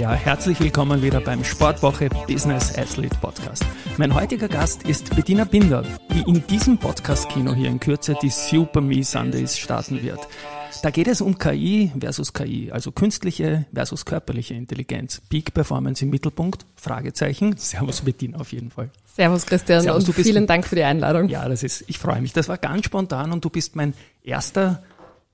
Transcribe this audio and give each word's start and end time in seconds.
Ja, 0.00 0.14
herzlich 0.14 0.58
willkommen 0.60 1.02
wieder 1.02 1.20
beim 1.20 1.44
Sportwoche 1.44 2.08
Business 2.26 2.74
Athlete 2.74 3.18
Podcast. 3.20 3.66
Mein 3.98 4.14
heutiger 4.14 4.48
Gast 4.48 4.84
ist 4.84 5.14
Bettina 5.14 5.44
Binder, 5.44 5.84
die 6.14 6.22
in 6.22 6.42
diesem 6.46 6.78
Podcast-Kino 6.78 7.52
hier 7.52 7.68
in 7.68 7.80
Kürze 7.80 8.16
die 8.22 8.30
Super 8.30 8.80
Me 8.80 9.04
Sundays 9.04 9.58
starten 9.58 10.02
wird. 10.02 10.26
Da 10.82 10.88
geht 10.88 11.06
es 11.06 11.20
um 11.20 11.36
KI 11.36 11.92
versus 12.00 12.32
KI, 12.32 12.70
also 12.72 12.92
künstliche 12.92 13.66
versus 13.74 14.06
körperliche 14.06 14.54
Intelligenz. 14.54 15.20
Peak 15.28 15.52
Performance 15.52 16.02
im 16.02 16.10
Mittelpunkt? 16.10 16.64
Fragezeichen. 16.76 17.58
Servus 17.58 18.00
Bettina 18.00 18.38
auf 18.38 18.52
jeden 18.52 18.70
Fall. 18.70 18.88
Servus 19.14 19.44
Christian 19.44 19.82
Servus, 19.82 20.08
und 20.08 20.14
vielen 20.14 20.46
Dank 20.46 20.66
für 20.66 20.76
die 20.76 20.84
Einladung. 20.84 21.28
Ja, 21.28 21.46
das 21.46 21.62
ist, 21.62 21.84
ich 21.88 21.98
freue 21.98 22.22
mich. 22.22 22.32
Das 22.32 22.48
war 22.48 22.56
ganz 22.56 22.86
spontan 22.86 23.32
und 23.32 23.44
du 23.44 23.50
bist 23.50 23.76
mein 23.76 23.92
erster 24.24 24.82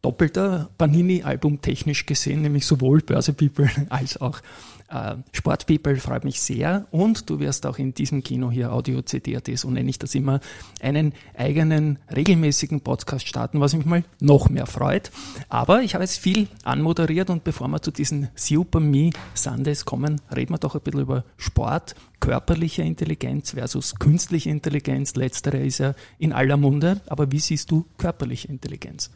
doppelter 0.06 0.70
Panini-Album 0.78 1.62
technisch 1.62 2.06
gesehen, 2.06 2.42
nämlich 2.42 2.64
sowohl 2.64 3.00
Börse 3.00 3.32
People 3.32 3.68
als 3.88 4.20
auch 4.20 4.40
äh, 4.88 5.16
Sport 5.32 5.66
People 5.66 5.96
freut 5.96 6.24
mich 6.24 6.40
sehr 6.40 6.86
und 6.92 7.28
du 7.28 7.40
wirst 7.40 7.66
auch 7.66 7.76
in 7.78 7.92
diesem 7.92 8.22
Kino 8.22 8.52
hier 8.52 8.72
Audio 8.72 9.02
CD.at, 9.02 9.50
so 9.58 9.68
nenne 9.68 9.90
ich 9.90 9.98
das 9.98 10.14
immer, 10.14 10.38
einen 10.80 11.12
eigenen 11.36 11.98
regelmäßigen 12.14 12.82
Podcast 12.82 13.26
starten, 13.26 13.60
was 13.60 13.74
mich 13.74 13.84
mal 13.84 14.04
noch 14.20 14.48
mehr 14.48 14.66
freut. 14.66 15.10
Aber 15.48 15.82
ich 15.82 15.94
habe 15.94 16.04
jetzt 16.04 16.20
viel 16.20 16.46
anmoderiert 16.62 17.28
und 17.28 17.42
bevor 17.42 17.66
wir 17.66 17.82
zu 17.82 17.90
diesen 17.90 18.28
Super 18.36 18.78
Me 18.78 19.10
Sundays 19.34 19.84
kommen, 19.84 20.20
reden 20.32 20.54
wir 20.54 20.58
doch 20.58 20.76
ein 20.76 20.82
bisschen 20.82 21.00
über 21.00 21.24
Sport, 21.36 21.96
körperliche 22.20 22.82
Intelligenz 22.82 23.50
versus 23.50 23.96
künstliche 23.96 24.50
Intelligenz. 24.50 25.16
Letztere 25.16 25.58
ist 25.58 25.78
ja 25.78 25.94
in 26.20 26.32
aller 26.32 26.56
Munde, 26.56 27.00
aber 27.08 27.32
wie 27.32 27.40
siehst 27.40 27.72
du 27.72 27.86
körperliche 27.98 28.46
Intelligenz? 28.46 29.10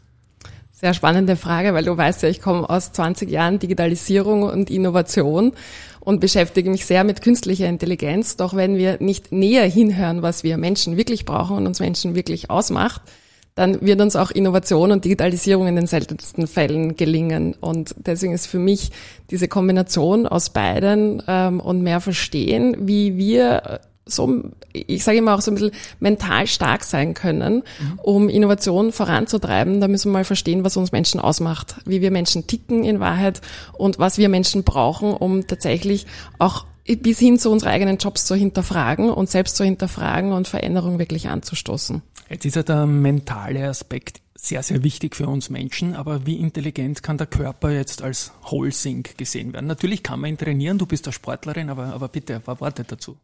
Sehr 0.80 0.94
spannende 0.94 1.36
Frage, 1.36 1.74
weil 1.74 1.84
du 1.84 1.94
weißt 1.94 2.22
ja, 2.22 2.30
ich 2.30 2.40
komme 2.40 2.70
aus 2.70 2.92
20 2.92 3.30
Jahren 3.30 3.58
Digitalisierung 3.58 4.44
und 4.44 4.70
Innovation 4.70 5.52
und 6.00 6.20
beschäftige 6.20 6.70
mich 6.70 6.86
sehr 6.86 7.04
mit 7.04 7.20
künstlicher 7.20 7.68
Intelligenz. 7.68 8.36
Doch 8.36 8.56
wenn 8.56 8.78
wir 8.78 8.96
nicht 8.98 9.30
näher 9.30 9.66
hinhören, 9.68 10.22
was 10.22 10.42
wir 10.42 10.56
Menschen 10.56 10.96
wirklich 10.96 11.26
brauchen 11.26 11.58
und 11.58 11.66
uns 11.66 11.80
Menschen 11.80 12.14
wirklich 12.14 12.48
ausmacht, 12.48 13.02
dann 13.54 13.82
wird 13.82 14.00
uns 14.00 14.16
auch 14.16 14.30
Innovation 14.30 14.90
und 14.90 15.04
Digitalisierung 15.04 15.66
in 15.66 15.76
den 15.76 15.86
seltensten 15.86 16.46
Fällen 16.46 16.96
gelingen. 16.96 17.54
Und 17.60 17.94
deswegen 17.98 18.32
ist 18.32 18.46
für 18.46 18.58
mich 18.58 18.90
diese 19.30 19.48
Kombination 19.48 20.26
aus 20.26 20.48
beiden 20.48 21.22
ähm, 21.28 21.60
und 21.60 21.82
mehr 21.82 22.00
verstehen, 22.00 22.74
wie 22.88 23.18
wir 23.18 23.82
so, 24.10 24.42
ich 24.72 25.04
sage 25.04 25.18
immer 25.18 25.34
auch 25.34 25.40
so 25.40 25.50
ein 25.50 25.54
bisschen 25.54 25.72
mental 25.98 26.46
stark 26.46 26.84
sein 26.84 27.14
können, 27.14 27.56
mhm. 27.56 27.98
um 28.02 28.28
Innovation 28.28 28.92
voranzutreiben. 28.92 29.80
Da 29.80 29.88
müssen 29.88 30.10
wir 30.10 30.18
mal 30.18 30.24
verstehen, 30.24 30.64
was 30.64 30.76
uns 30.76 30.92
Menschen 30.92 31.20
ausmacht, 31.20 31.76
wie 31.84 32.00
wir 32.00 32.10
Menschen 32.10 32.46
ticken 32.46 32.84
in 32.84 33.00
Wahrheit 33.00 33.40
und 33.72 33.98
was 33.98 34.18
wir 34.18 34.28
Menschen 34.28 34.64
brauchen, 34.64 35.12
um 35.12 35.46
tatsächlich 35.46 36.06
auch 36.38 36.66
bis 36.86 37.18
hin 37.18 37.38
zu 37.38 37.50
unseren 37.50 37.70
eigenen 37.70 37.98
Jobs 37.98 38.24
zu 38.24 38.34
hinterfragen 38.34 39.10
und 39.10 39.30
selbst 39.30 39.56
zu 39.56 39.64
hinterfragen 39.64 40.32
und 40.32 40.48
Veränderung 40.48 40.98
wirklich 40.98 41.28
anzustoßen. 41.28 42.02
Jetzt 42.28 42.44
ist 42.44 42.56
ja 42.56 42.62
der 42.62 42.86
mentale 42.86 43.68
Aspekt 43.68 44.20
sehr, 44.42 44.62
sehr 44.62 44.82
wichtig 44.82 45.16
für 45.16 45.28
uns 45.28 45.50
Menschen, 45.50 45.94
aber 45.94 46.26
wie 46.26 46.36
intelligent 46.36 47.02
kann 47.02 47.18
der 47.18 47.26
Körper 47.26 47.70
jetzt 47.70 48.02
als 48.02 48.32
Whole 48.50 48.70
gesehen 48.70 49.52
werden? 49.52 49.66
Natürlich 49.66 50.02
kann 50.02 50.20
man 50.20 50.30
ihn 50.30 50.38
trainieren, 50.38 50.78
du 50.78 50.86
bist 50.86 51.06
eine 51.06 51.12
Sportlerin, 51.12 51.68
aber, 51.68 51.92
aber 51.92 52.08
bitte, 52.08 52.40
paar 52.40 52.60
Worte 52.60 52.84
dazu. 52.84 53.16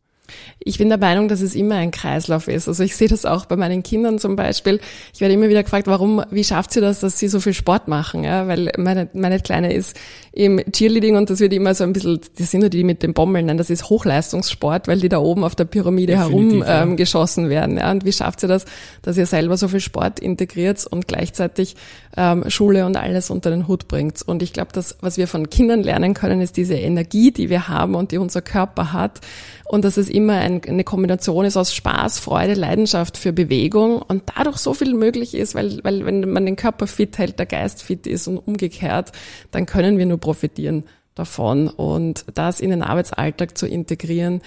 Ich 0.59 0.78
bin 0.78 0.88
der 0.88 0.98
Meinung, 0.98 1.28
dass 1.28 1.41
es 1.41 1.54
immer 1.54 1.76
ein 1.76 1.91
Kreislauf 1.91 2.48
ist. 2.48 2.69
Also 2.69 2.82
ich 2.82 2.97
sehe 2.97 3.09
das 3.09 3.25
auch 3.25 3.47
bei 3.47 3.56
meinen 3.56 3.82
Kindern 3.82 4.19
zum 4.19 4.37
Beispiel. 4.37 4.81
Ich 5.14 5.20
werde 5.20 5.34
immer 5.34 5.48
wieder 5.48 5.62
gefragt, 5.62 5.87
warum, 5.87 6.22
wie 6.31 6.44
schafft 6.44 6.72
sie 6.72 6.81
das, 6.81 7.00
dass 7.00 7.19
sie 7.19 7.28
so 7.28 7.41
viel 7.41 7.54
Sport 7.54 7.88
machen? 7.88 8.25
Ja, 8.25 8.48
weil 8.48 8.72
meine, 8.76 9.09
meine 9.12 9.41
Kleine 9.41 9.72
ist 9.72 9.97
im 10.32 10.60
Cheerleading 10.70 11.16
und 11.16 11.31
das 11.31 11.41
wird 11.41 11.53
immer 11.53 11.75
so 11.75 11.84
ein 11.84 11.92
bisschen, 11.92 12.20
das 12.38 12.50
sind 12.50 12.60
nur 12.60 12.70
die 12.70 12.84
mit 12.84 13.03
den 13.03 13.15
Bommeln, 13.15 13.47
nein, 13.47 13.56
das 13.56 13.70
ist 13.70 13.88
Hochleistungssport, 13.88 14.86
weil 14.86 15.00
die 15.00 15.09
da 15.09 15.19
oben 15.19 15.44
auf 15.44 15.54
der 15.54 15.65
Pyramide 15.65 16.15
Definitiv, 16.15 16.66
herum 16.66 16.91
ähm, 16.91 16.97
geschossen 16.97 17.48
werden. 17.48 17.78
Ja, 17.78 17.91
und 17.91 18.04
wie 18.04 18.12
schafft 18.12 18.41
sie 18.41 18.47
das, 18.47 18.66
dass 19.03 19.16
ihr 19.16 19.26
selber 19.26 19.56
so 19.56 19.69
viel 19.69 19.81
Sport 19.81 20.20
integriert 20.20 20.86
und 20.86 21.09
gleichzeitig 21.09 21.76
ähm, 22.16 22.44
Schule 22.48 22.84
und 22.84 22.97
alles 22.97 23.31
unter 23.31 23.50
den 23.50 23.66
Hut 23.66 23.88
bringt? 23.88 24.20
Und 24.26 24.42
ich 24.42 24.53
glaube, 24.53 24.72
dass 24.72 24.97
was 25.00 25.16
wir 25.16 25.28
von 25.28 25.48
Kindern 25.48 25.82
lernen 25.82 26.15
können, 26.15 26.41
ist 26.41 26.56
diese 26.56 26.75
Energie, 26.75 27.31
die 27.31 27.48
wir 27.48 27.69
haben 27.69 27.94
und 27.94 28.12
die 28.12 28.19
unser 28.19 28.42
Körper 28.42 28.92
hat 28.92 29.20
und 29.69 29.84
dass 29.84 29.97
es 29.97 30.09
immer 30.16 30.38
ein, 30.38 30.62
eine 30.66 30.82
Kombination 30.82 31.44
ist 31.44 31.59
aus 31.59 31.75
Spaß, 31.75 32.19
Freude, 32.21 32.54
Leidenschaft 32.54 33.19
für 33.19 33.34
Bewegung 33.34 34.00
und 34.00 34.22
dadurch 34.34 34.56
so 34.56 34.72
viel 34.72 34.94
möglich 34.94 35.34
ist, 35.34 35.54
weil, 35.54 35.84
weil 35.84 36.06
wenn 36.06 36.28
man 36.31 36.47
den 36.47 36.56
Körper 36.56 36.87
fit 36.87 37.19
hält, 37.19 37.38
der 37.38 37.44
Geist 37.44 37.82
fit 37.82 38.06
ist 38.06 38.27
und 38.27 38.38
umgekehrt, 38.38 39.12
dann 39.50 39.66
können 39.66 39.99
wir 39.99 40.06
nur 40.06 40.19
profitieren 40.19 40.84
davon. 41.15 41.69
Und 41.69 42.25
das 42.32 42.60
in 42.60 42.71
den 42.71 42.82
Arbeitsalltag 42.82 43.59
zu 43.59 43.66
integrieren, 43.66 44.41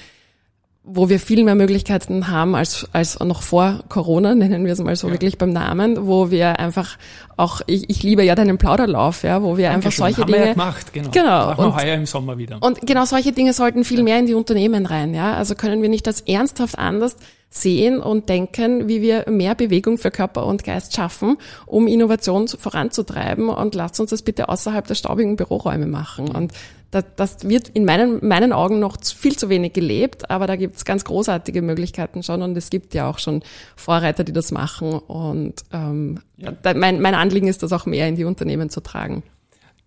wo 0.84 1.10
wir 1.10 1.20
viel 1.20 1.44
mehr 1.44 1.56
Möglichkeiten 1.56 2.30
haben 2.30 2.56
als, 2.56 2.88
als 2.94 3.20
noch 3.20 3.42
vor 3.42 3.82
Corona, 3.90 4.34
nennen 4.36 4.66
wir 4.66 4.74
es 4.74 4.80
mal 4.80 4.96
so 4.96 5.08
ja. 5.08 5.14
wirklich 5.14 5.38
beim 5.38 5.52
Namen, 5.52 6.08
wo 6.08 6.32
wir 6.32 6.60
einfach 6.60 6.98
auch, 7.38 7.62
ich, 7.68 7.90
ich 7.90 8.04
liebe 8.04 8.24
ja 8.24 8.36
deinen 8.36 8.58
Plauderlauf, 8.58 9.24
ja, 9.24 9.44
wo 9.44 9.58
wir 9.58 9.70
Dankeschön. 9.70 9.76
einfach 9.76 9.92
solche 9.92 10.22
haben 10.22 10.28
Dinge. 10.28 10.40
Wir 10.40 10.48
ja 10.48 10.54
gemacht, 10.54 10.94
genau. 10.94 11.10
genau. 11.12 11.68
und, 11.68 11.76
heuer 11.76 11.96
im 11.96 12.06
Sommer 12.06 12.38
wieder. 12.38 12.58
Und 12.62 12.82
genau 12.86 13.06
solche 13.06 13.32
Dinge 13.32 13.54
sollten 13.54 13.84
viel 13.84 14.04
mehr 14.04 14.20
in 14.20 14.26
die 14.26 14.34
Unternehmen 14.34 14.86
rein, 14.86 15.14
ja. 15.14 15.34
Also 15.34 15.56
können 15.56 15.82
wir 15.82 15.90
nicht 15.90 16.08
das 16.08 16.22
ernsthaft 16.22 16.78
anders 16.78 17.16
sehen 17.52 18.00
und 18.00 18.30
denken, 18.30 18.88
wie 18.88 19.02
wir 19.02 19.26
mehr 19.30 19.56
Bewegung 19.56 19.98
für 19.98 20.12
Körper 20.12 20.46
und 20.46 20.64
Geist 20.64 20.96
schaffen, 20.96 21.38
um 21.66 21.88
Innovation 21.88 22.48
voranzutreiben 22.48 23.50
und 23.50 23.74
lasst 23.74 24.00
uns 24.00 24.12
das 24.12 24.22
bitte 24.22 24.50
außerhalb 24.50 24.86
der 24.86 24.96
staubigen 24.96 25.36
Büroräume 25.36 25.88
machen. 25.88 26.30
Und 26.30 26.54
das, 26.92 27.06
das 27.16 27.48
wird 27.48 27.70
in 27.70 27.86
meinen, 27.86 28.26
meinen 28.26 28.54
Augen 28.54 28.80
noch 28.80 28.98
viel 29.04 29.38
zu 29.38 29.50
wenig 29.50 29.74
gelebt, 29.74 30.30
aber 30.30 30.48
da 30.48 30.56
gibt 30.56 30.76
es 30.76 30.86
ganz 30.86 31.06
großartige 31.06 31.62
Möglichkeiten 31.62 32.24
schon 32.24 32.42
und 32.42 32.58
es 32.58 32.70
gibt 32.70 32.94
ja 32.94 33.10
auch 33.10 33.20
schon 33.20 33.44
Vorreiter, 33.76 34.24
die 34.24 34.34
das 34.34 34.52
machen. 34.52 34.94
Und 34.94 35.64
ähm, 35.72 36.20
ja. 36.38 36.52
da, 36.52 36.74
mein, 36.74 37.02
mein 37.02 37.16
Anliegen 37.16 37.48
ist, 37.48 37.64
das 37.64 37.74
auch 37.74 37.86
mehr 37.86 38.08
in 38.08 38.16
die 38.16 38.26
Unternehmen 38.26 38.70
zu 38.70 38.82
tragen. 38.82 39.24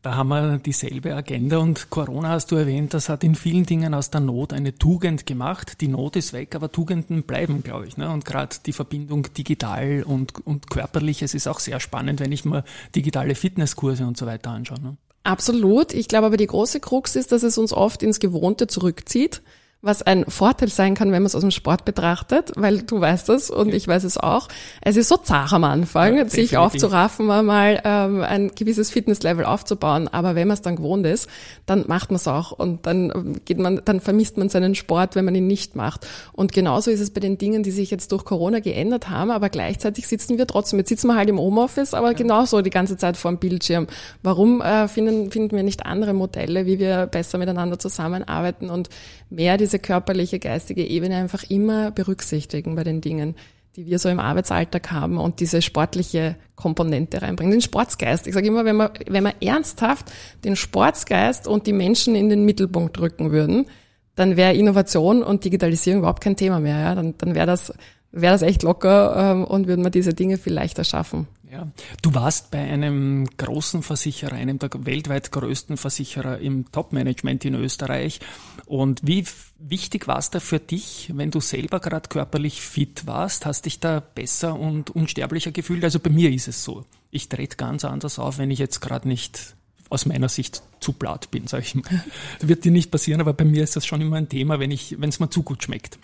Da 0.02 0.16
haben 0.16 0.30
wir 0.30 0.58
dieselbe 0.58 1.14
Agenda 1.14 1.58
und 1.58 1.88
Corona 1.88 2.30
hast 2.30 2.50
du 2.50 2.56
erwähnt, 2.56 2.92
das 2.92 3.08
hat 3.08 3.22
in 3.22 3.36
vielen 3.36 3.66
Dingen 3.66 3.94
aus 3.94 4.10
der 4.10 4.20
Not 4.20 4.52
eine 4.52 4.74
Tugend 4.74 5.26
gemacht. 5.26 5.80
Die 5.80 5.86
Not 5.86 6.16
ist 6.16 6.32
weg, 6.32 6.56
aber 6.56 6.72
Tugenden 6.72 7.22
bleiben, 7.22 7.62
glaube 7.62 7.86
ich. 7.86 7.96
Ne? 7.96 8.10
Und 8.10 8.24
gerade 8.24 8.56
die 8.66 8.72
Verbindung 8.72 9.28
digital 9.32 10.02
und, 10.02 10.44
und 10.44 10.70
körperlich, 10.70 11.22
es 11.22 11.34
ist 11.34 11.46
auch 11.46 11.60
sehr 11.60 11.78
spannend, 11.78 12.18
wenn 12.18 12.32
ich 12.32 12.44
mir 12.44 12.64
digitale 12.96 13.36
Fitnesskurse 13.36 14.04
und 14.04 14.16
so 14.16 14.26
weiter 14.26 14.50
anschaue. 14.50 14.80
Ne? 14.80 14.96
Absolut. 15.24 15.94
Ich 15.94 16.08
glaube 16.08 16.26
aber 16.26 16.36
die 16.36 16.46
große 16.46 16.80
Krux 16.80 17.16
ist, 17.16 17.32
dass 17.32 17.42
es 17.42 17.58
uns 17.58 17.72
oft 17.72 18.02
ins 18.02 18.18
Gewohnte 18.18 18.66
zurückzieht 18.66 19.42
was 19.82 20.00
ein 20.00 20.24
Vorteil 20.28 20.68
sein 20.68 20.94
kann, 20.94 21.10
wenn 21.10 21.22
man 21.22 21.26
es 21.26 21.34
aus 21.34 21.40
dem 21.40 21.50
Sport 21.50 21.84
betrachtet, 21.84 22.52
weil 22.54 22.82
du 22.82 23.00
weißt 23.00 23.28
es 23.30 23.50
und 23.50 23.70
ja. 23.70 23.74
ich 23.74 23.88
weiß 23.88 24.04
es 24.04 24.16
auch. 24.16 24.46
Es 24.80 24.96
ist 24.96 25.08
so 25.08 25.16
zart 25.16 25.52
am 25.52 25.64
Anfang, 25.64 26.18
ja, 26.18 26.28
sich 26.28 26.56
aufzuraffen, 26.56 27.26
mal 27.26 27.82
ähm, 27.84 28.20
ein 28.22 28.52
gewisses 28.54 28.90
Fitnesslevel 28.90 29.44
aufzubauen. 29.44 30.06
Aber 30.06 30.36
wenn 30.36 30.46
man 30.46 30.54
es 30.54 30.62
dann 30.62 30.76
gewohnt 30.76 31.04
ist, 31.04 31.28
dann 31.66 31.84
macht 31.88 32.12
man 32.12 32.16
es 32.16 32.28
auch 32.28 32.52
und 32.52 32.86
dann 32.86 33.40
geht 33.44 33.58
man, 33.58 33.82
dann 33.84 34.00
vermisst 34.00 34.36
man 34.36 34.48
seinen 34.48 34.76
Sport, 34.76 35.16
wenn 35.16 35.24
man 35.24 35.34
ihn 35.34 35.48
nicht 35.48 35.74
macht. 35.74 36.06
Und 36.32 36.52
genauso 36.52 36.92
ist 36.92 37.00
es 37.00 37.10
bei 37.10 37.20
den 37.20 37.36
Dingen, 37.36 37.64
die 37.64 37.72
sich 37.72 37.90
jetzt 37.90 38.12
durch 38.12 38.24
Corona 38.24 38.60
geändert 38.60 39.10
haben, 39.10 39.32
aber 39.32 39.48
gleichzeitig 39.48 40.06
sitzen 40.06 40.38
wir 40.38 40.46
trotzdem. 40.46 40.78
Jetzt 40.78 40.90
sitzen 40.90 41.08
wir 41.08 41.16
halt 41.16 41.28
im 41.28 41.40
Homeoffice, 41.40 41.92
aber 41.92 42.08
ja. 42.08 42.12
genauso 42.12 42.62
die 42.62 42.70
ganze 42.70 42.96
Zeit 42.96 43.16
vor 43.16 43.32
dem 43.32 43.38
Bildschirm. 43.38 43.88
Warum 44.22 44.60
äh, 44.60 44.86
finden, 44.86 45.32
finden 45.32 45.56
wir 45.56 45.64
nicht 45.64 45.84
andere 45.86 46.14
Modelle, 46.14 46.66
wie 46.66 46.78
wir 46.78 47.06
besser 47.06 47.38
miteinander 47.38 47.80
zusammenarbeiten 47.80 48.70
und 48.70 48.88
mehr 49.32 49.56
diese 49.56 49.71
körperliche, 49.78 50.38
geistige 50.38 50.86
Ebene 50.86 51.16
einfach 51.16 51.44
immer 51.48 51.90
berücksichtigen 51.90 52.74
bei 52.74 52.84
den 52.84 53.00
Dingen, 53.00 53.34
die 53.76 53.86
wir 53.86 53.98
so 53.98 54.08
im 54.08 54.20
Arbeitsalltag 54.20 54.90
haben 54.90 55.18
und 55.18 55.40
diese 55.40 55.62
sportliche 55.62 56.36
Komponente 56.56 57.22
reinbringen. 57.22 57.52
Den 57.52 57.60
Sportsgeist. 57.60 58.26
Ich 58.26 58.34
sage 58.34 58.46
immer, 58.46 58.64
wenn 58.64 58.76
wir, 58.76 58.92
wenn 59.08 59.24
wir 59.24 59.34
ernsthaft 59.40 60.12
den 60.44 60.56
Sportsgeist 60.56 61.46
und 61.46 61.66
die 61.66 61.72
Menschen 61.72 62.14
in 62.14 62.28
den 62.28 62.44
Mittelpunkt 62.44 63.00
rücken 63.00 63.32
würden, 63.32 63.66
dann 64.14 64.36
wäre 64.36 64.54
Innovation 64.54 65.22
und 65.22 65.44
Digitalisierung 65.44 66.00
überhaupt 66.00 66.22
kein 66.22 66.36
Thema 66.36 66.60
mehr. 66.60 66.78
Ja? 66.78 66.94
Dann, 66.94 67.14
dann 67.16 67.34
wäre 67.34 67.46
das, 67.46 67.72
wäre 68.10 68.34
das 68.34 68.42
echt 68.42 68.62
locker 68.62 69.32
ähm, 69.32 69.44
und 69.44 69.66
würden 69.66 69.84
wir 69.84 69.90
diese 69.90 70.12
Dinge 70.12 70.36
viel 70.36 70.52
leichter 70.52 70.84
schaffen. 70.84 71.26
Ja. 71.52 71.68
Du 72.00 72.14
warst 72.14 72.50
bei 72.50 72.60
einem 72.60 73.28
großen 73.36 73.82
Versicherer, 73.82 74.32
einem 74.32 74.58
der 74.58 74.70
weltweit 74.86 75.30
größten 75.32 75.76
Versicherer 75.76 76.38
im 76.38 76.72
Top-Management 76.72 77.44
in 77.44 77.54
Österreich. 77.54 78.20
Und 78.64 79.00
wie 79.02 79.26
wichtig 79.58 80.08
war 80.08 80.16
es 80.16 80.30
da 80.30 80.40
für 80.40 80.60
dich, 80.60 81.10
wenn 81.14 81.30
du 81.30 81.40
selber 81.40 81.78
gerade 81.78 82.08
körperlich 82.08 82.62
fit 82.62 83.06
warst? 83.06 83.44
Hast 83.44 83.66
dich 83.66 83.80
da 83.80 84.00
besser 84.00 84.58
und 84.58 84.88
unsterblicher 84.88 85.50
gefühlt? 85.50 85.84
Also 85.84 85.98
bei 85.98 86.08
mir 86.08 86.32
ist 86.32 86.48
es 86.48 86.64
so. 86.64 86.86
Ich 87.10 87.28
trete 87.28 87.58
ganz 87.58 87.84
anders 87.84 88.18
auf, 88.18 88.38
wenn 88.38 88.50
ich 88.50 88.58
jetzt 88.58 88.80
gerade 88.80 89.06
nicht 89.06 89.54
aus 89.90 90.06
meiner 90.06 90.30
Sicht 90.30 90.62
zu 90.80 90.94
blatt 90.94 91.30
bin, 91.30 91.48
sag 91.48 91.64
ich 91.64 91.74
mal. 91.74 91.84
Das 92.38 92.48
wird 92.48 92.64
dir 92.64 92.72
nicht 92.72 92.90
passieren, 92.90 93.20
aber 93.20 93.34
bei 93.34 93.44
mir 93.44 93.62
ist 93.62 93.76
das 93.76 93.84
schon 93.84 94.00
immer 94.00 94.16
ein 94.16 94.30
Thema, 94.30 94.58
wenn 94.58 94.70
es 94.72 95.20
mir 95.20 95.28
zu 95.28 95.42
gut 95.42 95.62
schmeckt. 95.62 95.98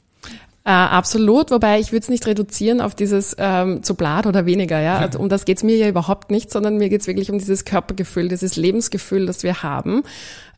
Äh, 0.65 0.71
absolut, 0.71 1.51
wobei 1.51 1.81
ich 1.81 1.93
würde 1.93 2.03
es 2.03 2.09
nicht 2.09 2.27
reduzieren 2.27 2.81
auf 2.81 2.95
dieses 2.95 3.35
ähm, 3.39 3.83
zu 3.83 3.95
blatt 3.95 4.27
oder 4.27 4.45
weniger. 4.45 4.81
Ja? 4.81 4.99
Also, 4.99 5.19
um 5.19 5.29
das 5.29 5.45
geht's 5.45 5.63
mir 5.63 5.77
ja 5.77 5.89
überhaupt 5.89 6.31
nicht, 6.31 6.51
sondern 6.51 6.77
mir 6.77 6.89
geht's 6.89 7.07
wirklich 7.07 7.31
um 7.31 7.39
dieses 7.39 7.65
Körpergefühl, 7.65 8.29
dieses 8.29 8.57
Lebensgefühl, 8.57 9.27
das 9.27 9.43
wir 9.43 9.63
haben. 9.63 10.03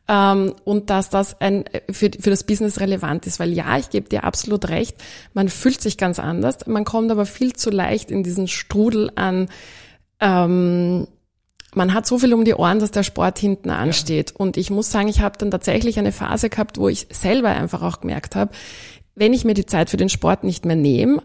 Ähm, 0.09 0.55
und 0.65 0.91
dass 0.91 1.11
das 1.11 1.41
ein, 1.41 1.65
für, 1.91 2.11
für 2.19 2.31
das 2.31 2.45
Business 2.45 2.81
relevant 2.81 3.27
ist. 3.27 3.39
Weil 3.39 3.53
ja, 3.53 3.79
ich 3.79 3.91
gebe 3.91 4.09
dir 4.09 4.25
absolut 4.25 4.69
recht, 4.69 4.97
man 5.35 5.49
fühlt 5.49 5.81
sich 5.81 5.97
ganz 5.97 6.19
anders, 6.19 6.67
man 6.67 6.85
kommt 6.85 7.11
aber 7.11 7.27
viel 7.27 7.53
zu 7.53 7.71
leicht 7.71 8.11
in 8.11 8.23
diesen 8.23 8.49
Strudel 8.49 9.13
an 9.15 9.49
ähm, 10.21 11.07
man 11.75 11.95
hat 11.95 12.07
so 12.07 12.19
viel 12.19 12.35
um 12.35 12.45
die 12.45 12.55
Ohren, 12.55 12.81
dass 12.81 12.91
der 12.91 13.03
Sport 13.03 13.39
hinten 13.39 13.71
ansteht. 13.71 14.31
Ja. 14.31 14.37
Und 14.39 14.57
ich 14.57 14.71
muss 14.71 14.91
sagen, 14.91 15.09
ich 15.09 15.21
habe 15.21 15.39
dann 15.39 15.51
tatsächlich 15.51 15.99
eine 15.99 16.13
Phase 16.13 16.51
gehabt, 16.51 16.79
wo 16.79 16.89
ich 16.89 17.07
selber 17.11 17.51
einfach 17.51 17.83
auch 17.83 18.01
gemerkt 18.01 18.37
habe, 18.37 18.53
wenn 19.15 19.33
ich 19.33 19.45
mir 19.45 19.55
die 19.55 19.67
Zeit 19.67 19.91
für 19.91 19.97
den 19.97 20.09
Sport 20.09 20.45
nicht 20.45 20.65
mehr 20.65 20.77
nehme, 20.77 21.23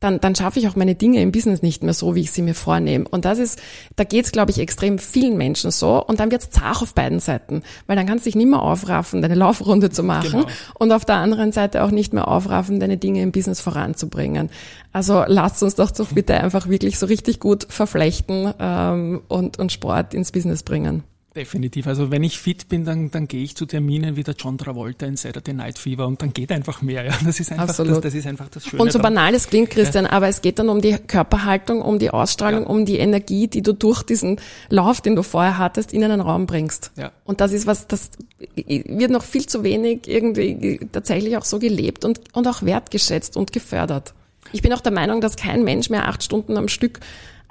dann, 0.00 0.20
dann 0.20 0.34
schaffe 0.34 0.58
ich 0.58 0.68
auch 0.68 0.76
meine 0.76 0.94
Dinge 0.94 1.22
im 1.22 1.32
Business 1.32 1.62
nicht 1.62 1.82
mehr 1.82 1.94
so, 1.94 2.14
wie 2.14 2.20
ich 2.20 2.30
sie 2.30 2.42
mir 2.42 2.54
vornehme. 2.54 3.08
Und 3.08 3.24
das 3.24 3.38
ist, 3.38 3.60
da 3.96 4.04
geht's, 4.04 4.30
glaube 4.30 4.50
ich, 4.50 4.58
extrem 4.58 4.98
vielen 4.98 5.38
Menschen 5.38 5.70
so. 5.70 6.04
Und 6.04 6.20
dann 6.20 6.30
wird's 6.30 6.50
zart 6.50 6.82
auf 6.82 6.94
beiden 6.94 7.18
Seiten, 7.18 7.62
weil 7.86 7.96
dann 7.96 8.06
kannst 8.06 8.26
du 8.26 8.28
dich 8.28 8.36
nicht 8.36 8.48
mehr 8.48 8.60
aufraffen, 8.60 9.22
deine 9.22 9.34
Laufrunde 9.34 9.88
zu 9.90 10.02
machen 10.02 10.42
genau. 10.42 10.46
und 10.74 10.92
auf 10.92 11.06
der 11.06 11.16
anderen 11.16 11.50
Seite 11.50 11.82
auch 11.82 11.90
nicht 11.90 12.12
mehr 12.12 12.28
aufraffen, 12.28 12.78
deine 12.78 12.98
Dinge 12.98 13.22
im 13.22 13.32
Business 13.32 13.60
voranzubringen. 13.60 14.50
Also 14.92 15.24
lasst 15.26 15.62
uns 15.62 15.76
doch 15.76 15.90
doch 15.90 16.12
bitte 16.12 16.34
einfach 16.34 16.68
wirklich 16.68 16.98
so 16.98 17.06
richtig 17.06 17.40
gut 17.40 17.66
verflechten 17.68 18.52
ähm, 18.58 19.22
und, 19.28 19.58
und 19.58 19.72
Sport 19.72 20.12
ins 20.12 20.30
Business 20.30 20.62
bringen. 20.62 21.04
Definitiv. 21.36 21.86
Also 21.86 22.10
wenn 22.10 22.24
ich 22.24 22.38
fit 22.38 22.70
bin, 22.70 22.86
dann, 22.86 23.10
dann 23.10 23.28
gehe 23.28 23.44
ich 23.44 23.54
zu 23.54 23.66
Terminen 23.66 24.16
wie 24.16 24.22
der 24.22 24.34
John 24.38 24.56
Travolta 24.56 25.04
in 25.04 25.18
Saturday 25.18 25.52
Night 25.52 25.78
Fever 25.78 26.06
und 26.06 26.22
dann 26.22 26.32
geht 26.32 26.50
einfach 26.50 26.80
mehr. 26.80 27.04
Ja. 27.04 27.12
Das 27.26 27.38
ist 27.38 27.52
einfach, 27.52 27.76
das, 27.76 28.00
das, 28.00 28.14
ist 28.14 28.26
einfach 28.26 28.48
das 28.48 28.64
Schöne. 28.64 28.82
Und 28.82 28.90
so 28.90 28.98
banal 28.98 29.34
es 29.34 29.46
klingt, 29.46 29.68
Christian, 29.68 30.06
ja. 30.06 30.12
aber 30.12 30.28
es 30.28 30.40
geht 30.40 30.58
dann 30.58 30.70
um 30.70 30.80
die 30.80 30.96
Körperhaltung, 30.96 31.82
um 31.82 31.98
die 31.98 32.08
Ausstrahlung, 32.08 32.62
ja. 32.62 32.68
um 32.68 32.86
die 32.86 32.96
Energie, 32.96 33.48
die 33.48 33.60
du 33.60 33.74
durch 33.74 34.02
diesen 34.02 34.40
Lauf, 34.70 35.02
den 35.02 35.14
du 35.14 35.22
vorher 35.22 35.58
hattest, 35.58 35.92
in 35.92 36.02
einen 36.02 36.22
Raum 36.22 36.46
bringst. 36.46 36.92
Ja. 36.96 37.12
Und 37.24 37.42
das 37.42 37.52
ist 37.52 37.66
was, 37.66 37.86
das 37.86 38.12
wird 38.54 39.10
noch 39.10 39.22
viel 39.22 39.44
zu 39.44 39.62
wenig 39.62 40.08
irgendwie 40.08 40.88
tatsächlich 40.90 41.36
auch 41.36 41.44
so 41.44 41.58
gelebt 41.58 42.06
und, 42.06 42.20
und 42.32 42.48
auch 42.48 42.62
wertgeschätzt 42.62 43.36
und 43.36 43.52
gefördert. 43.52 44.14
Ich 44.52 44.62
bin 44.62 44.72
auch 44.72 44.80
der 44.80 44.92
Meinung, 44.92 45.20
dass 45.20 45.36
kein 45.36 45.64
Mensch 45.64 45.90
mehr 45.90 46.08
acht 46.08 46.22
Stunden 46.22 46.56
am 46.56 46.68
Stück 46.68 47.00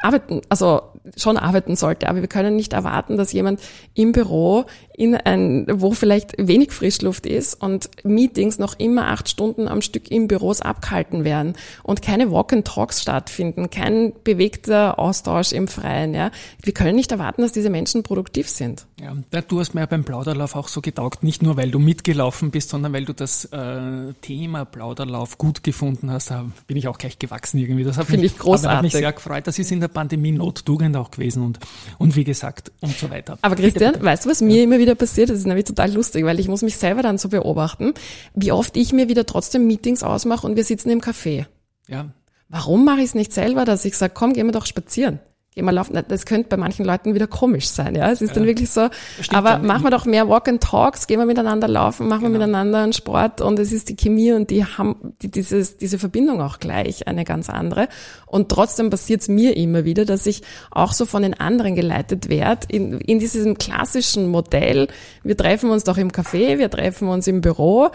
arbeiten, 0.06 0.42
also 0.50 0.82
schon 1.18 1.38
arbeiten 1.38 1.76
sollte, 1.76 2.08
aber 2.08 2.22
wir 2.22 2.28
können 2.28 2.56
nicht 2.56 2.74
erwarten, 2.74 3.18
dass 3.18 3.32
jemand 3.32 3.62
im 3.94 4.12
Büro 4.12 4.66
in 4.98 5.16
ein, 5.16 5.66
wo 5.70 5.92
vielleicht 5.92 6.34
wenig 6.38 6.72
Frischluft 6.72 7.26
ist 7.26 7.56
und 7.56 7.90
Meetings 8.04 8.60
noch 8.60 8.80
immer 8.80 9.08
acht 9.08 9.30
Stunden 9.30 9.68
am 9.68 9.82
Stück 9.82 10.10
im 10.12 10.28
Büros 10.28 10.62
abgehalten 10.62 11.24
werden 11.24 11.54
und 11.84 12.02
keine 12.02 12.32
Walk-and-Talks 12.32 13.02
stattfinden, 13.02 13.70
kein 13.70 14.14
bewegter 14.24 15.00
Austausch 15.00 15.52
im 15.52 15.68
Freien, 15.68 16.14
ja. 16.14 16.32
Wir 16.62 16.74
können 16.74 16.96
nicht 16.96 17.12
erwarten, 17.12 17.42
dass 17.42 17.52
diese 17.52 17.70
Menschen 17.70 18.04
produktiv 18.04 18.50
sind. 18.50 18.86
Ja, 19.00 19.14
du 19.42 19.60
hast 19.60 19.74
mir 19.74 19.82
ja 19.82 19.86
beim 19.86 20.04
Plauderlauf 20.04 20.56
auch 20.56 20.68
so 20.68 20.82
getaugt, 20.82 21.24
nicht 21.24 21.44
nur 21.44 21.58
weil 21.58 21.72
du 21.72 21.80
mitgelaufen 21.80 22.52
bist, 22.52 22.70
sondern 22.70 22.94
weil 22.94 23.06
du 23.06 23.14
das 23.14 23.46
äh, 23.46 24.14
Thema 24.22 24.66
Plauderlauf 24.66 25.38
gut 25.38 25.64
gefunden 25.64 26.12
hast. 26.12 26.32
Da 26.32 26.46
bin 26.68 26.78
ich 26.78 26.88
auch 26.88 26.98
gleich 26.98 27.20
gewachsen 27.20 27.58
irgendwie. 27.58 27.84
Das 27.84 27.98
hat 27.98 28.08
Finde 28.08 28.26
ich 28.26 28.38
großartig. 28.38 28.78
hat 28.78 28.84
mich 28.84 28.94
sehr 28.94 29.12
gefreut. 29.12 29.48
Das 29.48 29.60
ist 29.60 29.72
in 29.72 29.80
der 29.80 29.90
Pandemie 29.90 30.32
Nottugend 30.32 30.96
auch 30.96 31.12
gewesen 31.12 31.44
und, 31.44 31.60
und 31.98 32.16
wie 32.16 32.24
gesagt 32.24 32.72
und 32.82 32.98
so 32.98 33.10
weiter. 33.10 33.38
Aber 33.42 33.56
Christian, 33.56 33.74
bitte, 33.74 33.92
bitte. 33.94 34.06
weißt 34.06 34.26
du, 34.26 34.30
was 34.30 34.42
mir 34.42 34.58
ja. 34.58 34.64
immer 34.64 34.80
wieder 34.80 34.85
passiert? 34.94 35.32
Das 35.32 35.40
ist 35.40 35.48
nämlich 35.48 35.66
total 35.66 35.92
lustig, 35.92 36.24
weil 36.26 36.40
ich 36.40 36.48
muss 36.48 36.62
mich 36.62 36.78
selber 36.78 37.02
dann 37.02 37.18
so 37.18 37.30
beobachten, 37.30 37.94
wie 38.36 38.52
oft 38.52 38.78
ich 38.78 38.94
mir 38.94 39.10
wieder 39.10 39.26
trotzdem 39.26 39.66
Meetings 39.66 40.04
ausmache 40.04 40.46
und 40.46 40.56
wir 40.56 40.64
sitzen 40.64 40.92
im 40.92 41.02
Café. 41.02 41.48
Ja. 41.88 42.10
Warum 42.50 42.86
mache 42.86 43.00
ich 43.00 43.06
es 43.06 43.16
nicht 43.16 43.34
selber, 43.34 43.66
dass 43.66 43.86
ich 43.86 43.98
sage, 43.98 44.14
komm, 44.16 44.34
gehen 44.34 44.46
wir 44.46 44.52
doch 44.52 44.68
spazieren? 44.68 45.20
Geh 45.56 45.62
mal 45.62 45.72
laufen. 45.72 45.98
Das 46.08 46.26
könnte 46.26 46.50
bei 46.50 46.58
manchen 46.58 46.86
Leuten 46.86 47.16
wieder 47.16 47.28
komisch 47.28 47.68
sein, 47.68 47.96
ja. 47.96 48.12
Es 48.12 48.22
ist 48.22 48.30
ja, 48.30 48.36
dann 48.36 48.46
wirklich 48.46 48.70
so, 48.70 48.90
aber 49.30 49.60
machen 49.60 49.84
wir 49.84 49.90
doch 49.90 50.06
mehr 50.06 50.28
Walk 50.28 50.50
and 50.50 50.62
Talks, 50.62 51.08
gehen 51.08 51.20
wir 51.20 51.26
miteinander 51.26 51.68
laufen, 51.68 52.08
machen 52.08 52.24
genau. 52.24 52.34
wir 52.34 52.40
miteinander 52.40 52.84
einen 52.84 52.94
Sport 52.94 53.40
und 53.40 53.58
es 53.58 53.72
ist 53.72 53.90
die 53.90 53.96
Chemie 53.96 54.34
und 54.34 54.50
die 54.50 54.66
haben 54.66 55.16
die, 55.22 55.32
dieses, 55.32 55.78
diese 55.78 55.98
Verbindung 55.98 56.42
auch 56.42 56.60
gleich 56.60 57.08
eine 57.08 57.24
ganz 57.24 57.50
andere. 57.50 57.88
Und 58.26 58.50
trotzdem 58.50 58.90
passiert 58.90 59.22
es 59.22 59.30
mir 59.30 59.56
immer 59.56 59.86
wieder, 59.86 60.04
dass 60.04 60.26
ich 60.26 60.42
auch 60.72 60.92
so 60.92 61.06
von 61.06 61.24
den 61.24 61.34
anderen 61.34 61.76
geleitet 61.76 62.28
werde, 62.28 62.68
in, 62.70 63.00
in 63.00 63.20
diesem 63.20 63.58
klassischen 63.58 64.28
Modell. 64.28 64.88
Wir 65.24 65.38
treffen 65.38 65.70
uns 65.70 65.86
doch 65.86 65.98
im 65.98 66.12
Café, 66.12 66.58
wir 66.58 66.70
treffen 66.70 67.08
uns 67.08 67.28
im 67.28 67.40
Büro, 67.40 67.92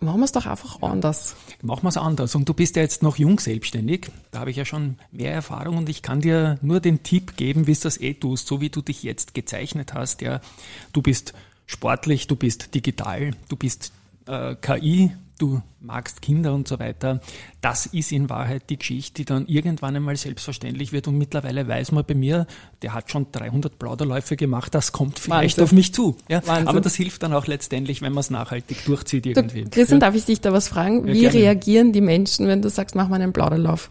Machen 0.00 0.20
wir 0.20 0.24
es 0.24 0.32
doch 0.32 0.46
einfach 0.46 0.80
anders. 0.82 1.34
Machen 1.62 1.82
wir 1.82 1.88
es 1.88 1.96
anders. 1.96 2.34
Und 2.34 2.48
du 2.48 2.54
bist 2.54 2.76
ja 2.76 2.82
jetzt 2.82 3.02
noch 3.02 3.16
jung 3.16 3.40
selbstständig. 3.40 4.10
Da 4.30 4.40
habe 4.40 4.50
ich 4.50 4.56
ja 4.56 4.64
schon 4.64 4.96
mehr 5.10 5.32
Erfahrung 5.32 5.76
und 5.76 5.88
ich 5.88 6.02
kann 6.02 6.20
dir 6.20 6.58
nur 6.62 6.80
den 6.80 7.02
Tipp 7.02 7.36
geben, 7.36 7.66
wie 7.66 7.72
es 7.72 7.80
das 7.80 8.00
eh 8.00 8.14
tust, 8.14 8.46
so 8.46 8.60
wie 8.60 8.70
du 8.70 8.80
dich 8.80 9.02
jetzt 9.02 9.34
gezeichnet 9.34 9.94
hast. 9.94 10.22
Ja, 10.22 10.40
du 10.92 11.02
bist 11.02 11.32
sportlich, 11.66 12.28
du 12.28 12.36
bist 12.36 12.74
digital, 12.74 13.32
du 13.48 13.56
bist 13.56 13.92
äh, 14.26 14.54
KI, 14.54 15.12
du 15.38 15.62
magst 15.80 16.20
Kinder 16.20 16.52
und 16.52 16.68
so 16.68 16.78
weiter. 16.78 17.20
Das 17.60 17.86
ist 17.86 18.12
in 18.12 18.28
Wahrheit 18.28 18.68
die 18.70 18.78
Geschichte, 18.78 19.14
die 19.14 19.24
dann 19.24 19.46
irgendwann 19.46 19.96
einmal 19.96 20.16
selbstverständlich 20.16 20.92
wird. 20.92 21.08
Und 21.08 21.16
mittlerweile 21.16 21.66
weiß 21.66 21.92
man 21.92 22.04
bei 22.04 22.14
mir, 22.14 22.46
der 22.82 22.94
hat 22.94 23.10
schon 23.10 23.30
300 23.32 23.78
Plauderläufe 23.78 24.36
gemacht, 24.36 24.74
das 24.74 24.92
kommt 24.92 25.18
vielleicht 25.18 25.58
Wahnsinn. 25.58 25.64
auf 25.64 25.72
mich 25.72 25.94
zu. 25.94 26.16
Ja? 26.28 26.42
Aber 26.46 26.80
das 26.80 26.94
hilft 26.94 27.22
dann 27.22 27.32
auch 27.32 27.46
letztendlich, 27.46 28.02
wenn 28.02 28.12
man 28.12 28.20
es 28.20 28.30
nachhaltig 28.30 28.84
durchzieht 28.84 29.26
irgendwie. 29.26 29.64
Du, 29.64 29.70
Christian, 29.70 30.00
ja? 30.00 30.06
darf 30.06 30.14
ich 30.14 30.24
dich 30.24 30.40
da 30.40 30.52
was 30.52 30.68
fragen? 30.68 31.06
Wie 31.06 31.22
ja, 31.22 31.30
reagieren 31.30 31.92
die 31.92 32.00
Menschen, 32.00 32.46
wenn 32.46 32.62
du 32.62 32.68
sagst, 32.68 32.94
mach 32.94 33.08
mal 33.08 33.20
einen 33.20 33.32
Plauderlauf? 33.32 33.90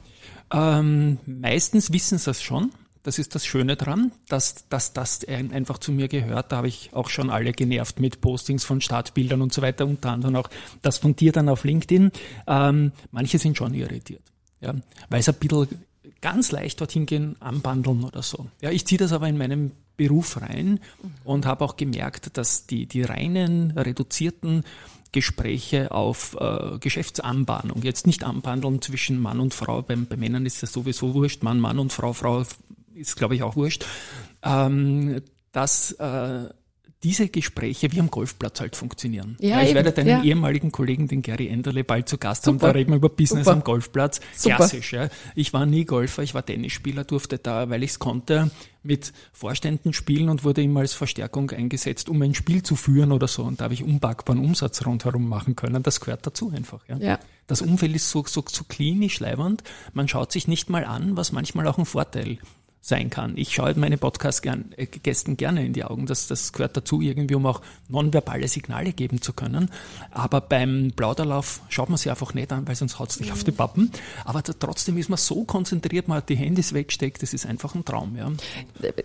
Ähm, 0.51 1.17
meistens 1.25 1.91
wissen 1.91 2.17
sie 2.17 2.29
es 2.29 2.41
schon. 2.41 2.71
Das 3.07 3.19
ist 3.19 3.35
das 3.35 3.45
Schöne 3.45 3.77
dran, 3.77 4.11
dass, 4.27 4.67
dass 4.67 4.91
das 4.91 5.23
einfach 5.29 5.77
zu 5.77 5.93
mir 5.93 6.09
gehört. 6.09 6.51
Da 6.51 6.57
habe 6.57 6.67
ich 6.67 6.89
auch 6.91 7.07
schon 7.07 7.29
alle 7.29 7.53
genervt 7.53 8.01
mit 8.01 8.19
Postings 8.19 8.65
von 8.65 8.81
Startbildern 8.81 9.41
und 9.41 9.53
so 9.53 9.61
weiter, 9.61 9.85
unter 9.85 10.11
anderem 10.11 10.35
auch 10.35 10.49
das 10.81 10.97
von 10.97 11.15
dir 11.15 11.31
dann 11.31 11.47
auf 11.47 11.63
LinkedIn. 11.63 12.11
Ähm, 12.47 12.91
manche 13.11 13.39
sind 13.39 13.55
schon 13.55 13.73
irritiert, 13.73 14.23
ja, 14.59 14.75
weil 15.09 15.21
es 15.21 15.29
ein 15.29 15.35
bisschen 15.35 15.69
ganz 16.19 16.51
leicht 16.51 16.81
dorthin 16.81 17.05
gehen, 17.05 17.37
anbandeln 17.39 18.03
oder 18.03 18.21
so. 18.21 18.47
Ja, 18.59 18.71
ich 18.71 18.85
ziehe 18.85 18.99
das 18.99 19.13
aber 19.13 19.29
in 19.29 19.37
meinem 19.37 19.71
Beruf 19.95 20.41
rein 20.41 20.81
und 21.23 21.45
habe 21.45 21.63
auch 21.63 21.77
gemerkt, 21.77 22.35
dass 22.35 22.67
die, 22.67 22.87
die 22.87 23.03
reinen, 23.03 23.71
reduzierten 23.71 24.65
Gespräche 25.13 25.91
auf 25.91 26.35
äh, 26.41 26.77
Geschäftsanbahnung, 26.79 27.83
jetzt 27.83 28.05
nicht 28.05 28.25
anbandeln 28.25 28.81
zwischen 28.81 29.17
Mann 29.21 29.39
und 29.39 29.53
Frau, 29.53 29.81
bei, 29.81 29.95
bei 29.95 30.17
Männern 30.17 30.45
ist 30.45 30.61
das 30.61 30.73
sowieso 30.73 31.13
wurscht, 31.13 31.41
Mann, 31.41 31.61
Mann 31.61 31.79
und 31.79 31.93
Frau, 31.93 32.11
Frau, 32.11 32.43
ist 32.97 33.15
glaube 33.15 33.35
ich 33.35 33.43
auch 33.43 33.55
wurscht, 33.55 33.85
ähm, 34.43 35.21
dass 35.51 35.91
äh, 35.93 36.49
diese 37.03 37.29
Gespräche 37.29 37.91
wie 37.91 37.99
am 37.99 38.09
Golfplatz 38.09 38.59
halt 38.59 38.75
funktionieren. 38.75 39.37
Ja, 39.39 39.61
ich 39.61 39.67
eben, 39.67 39.75
werde 39.75 39.91
deinen 39.91 40.07
ja. 40.07 40.23
ehemaligen 40.23 40.71
Kollegen, 40.71 41.07
den 41.07 41.21
Gary 41.21 41.47
Enderle, 41.47 41.83
bald 41.83 42.09
zu 42.09 42.17
Gast 42.17 42.47
haben. 42.47 42.57
Da 42.57 42.71
reden 42.71 42.91
wir 42.91 42.97
über 42.97 43.09
Business 43.09 43.45
Super. 43.45 43.57
am 43.57 43.63
Golfplatz. 43.63 44.19
Super. 44.35 44.55
Klassisch. 44.55 44.93
Ja. 44.93 45.09
Ich 45.35 45.53
war 45.53 45.67
nie 45.67 45.85
Golfer, 45.85 46.23
ich 46.23 46.33
war 46.33 46.43
Tennisspieler, 46.43 47.03
durfte 47.03 47.37
da, 47.37 47.69
weil 47.69 47.83
ich 47.83 47.91
es 47.91 47.99
konnte, 47.99 48.49
mit 48.81 49.13
Vorständen 49.31 49.93
spielen 49.93 50.29
und 50.29 50.43
wurde 50.43 50.63
immer 50.63 50.79
als 50.79 50.93
Verstärkung 50.93 51.51
eingesetzt, 51.51 52.09
um 52.09 52.19
ein 52.23 52.33
Spiel 52.33 52.63
zu 52.63 52.75
führen 52.75 53.11
oder 53.11 53.27
so. 53.27 53.43
Und 53.43 53.61
da 53.61 53.65
habe 53.65 53.75
ich 53.75 53.83
unpackbaren 53.83 54.43
Umsatz 54.43 54.83
rundherum 54.83 55.29
machen 55.29 55.55
können. 55.55 55.83
Das 55.83 55.99
gehört 55.99 56.25
dazu 56.25 56.51
einfach. 56.53 56.83
Ja. 56.87 56.97
ja. 56.97 57.19
Das 57.45 57.61
Umfeld 57.61 57.95
ist 57.95 58.09
so, 58.09 58.25
so, 58.25 58.43
so 58.47 58.63
klinisch 58.63 59.19
leibernd. 59.19 59.63
Man 59.93 60.07
schaut 60.07 60.31
sich 60.31 60.47
nicht 60.47 60.69
mal 60.69 60.83
an, 60.83 61.15
was 61.15 61.31
manchmal 61.31 61.67
auch 61.67 61.77
ein 61.77 61.85
Vorteil 61.85 62.39
sein 62.87 63.09
kann. 63.09 63.33
Ich 63.35 63.53
schaue 63.53 63.73
meine 63.75 63.97
Podcast-Gästen 63.97 65.35
gerne 65.35 65.65
in 65.65 65.73
die 65.73 65.83
Augen. 65.83 66.05
Das, 66.05 66.27
das 66.27 66.53
gehört 66.53 66.77
dazu, 66.77 67.01
irgendwie, 67.01 67.35
um 67.35 67.45
auch 67.45 67.61
nonverbale 67.89 68.47
Signale 68.47 68.93
geben 68.93 69.21
zu 69.21 69.33
können. 69.33 69.69
Aber 70.11 70.39
beim 70.39 70.93
Plauderlauf 70.95 71.61
schaut 71.67 71.89
man 71.89 71.97
sie 71.97 72.09
einfach 72.09 72.33
nicht 72.33 72.51
an, 72.53 72.65
weil 72.65 72.75
sonst 72.75 72.97
haut 72.97 73.09
es 73.09 73.19
nicht 73.19 73.29
mhm. 73.29 73.33
auf 73.33 73.43
die 73.43 73.51
Pappen. 73.51 73.91
Aber 74.23 74.41
da, 74.41 74.53
trotzdem 74.53 74.97
ist 74.97 75.09
man 75.09 75.17
so 75.17 75.43
konzentriert, 75.43 76.07
man 76.07 76.19
hat 76.19 76.29
die 76.29 76.37
Handys 76.37 76.73
wegsteckt, 76.73 77.21
das 77.21 77.33
ist 77.33 77.45
einfach 77.45 77.75
ein 77.75 77.83
Traum. 77.83 78.15
Ja. 78.15 78.31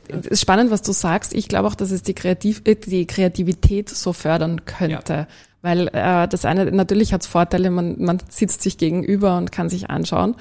Es 0.07 0.27
ist 0.27 0.41
spannend, 0.43 0.71
was 0.71 0.83
du 0.83 0.93
sagst. 0.93 1.35
Ich 1.35 1.49
glaube 1.49 1.67
auch, 1.67 1.75
dass 1.75 1.91
es 1.91 2.03
die, 2.03 2.15
Kreativ 2.15 2.63
äh, 2.65 2.77
die 2.77 3.07
Kreativität 3.07 3.89
so 3.89 4.13
fördern 4.13 4.65
könnte. 4.65 5.13
Ja. 5.13 5.27
Weil 5.61 5.89
äh, 5.89 6.29
das 6.29 6.45
eine, 6.45 6.71
natürlich 6.71 7.13
hat 7.13 7.23
es 7.23 7.27
Vorteile, 7.27 7.71
man, 7.71 8.01
man 8.01 8.23
sitzt 8.29 8.63
sich 8.63 8.79
gegenüber 8.79 9.39
und 9.39 9.51
kann 9.51 9.69
sich 9.69 9.91
anschauen. 9.91 10.37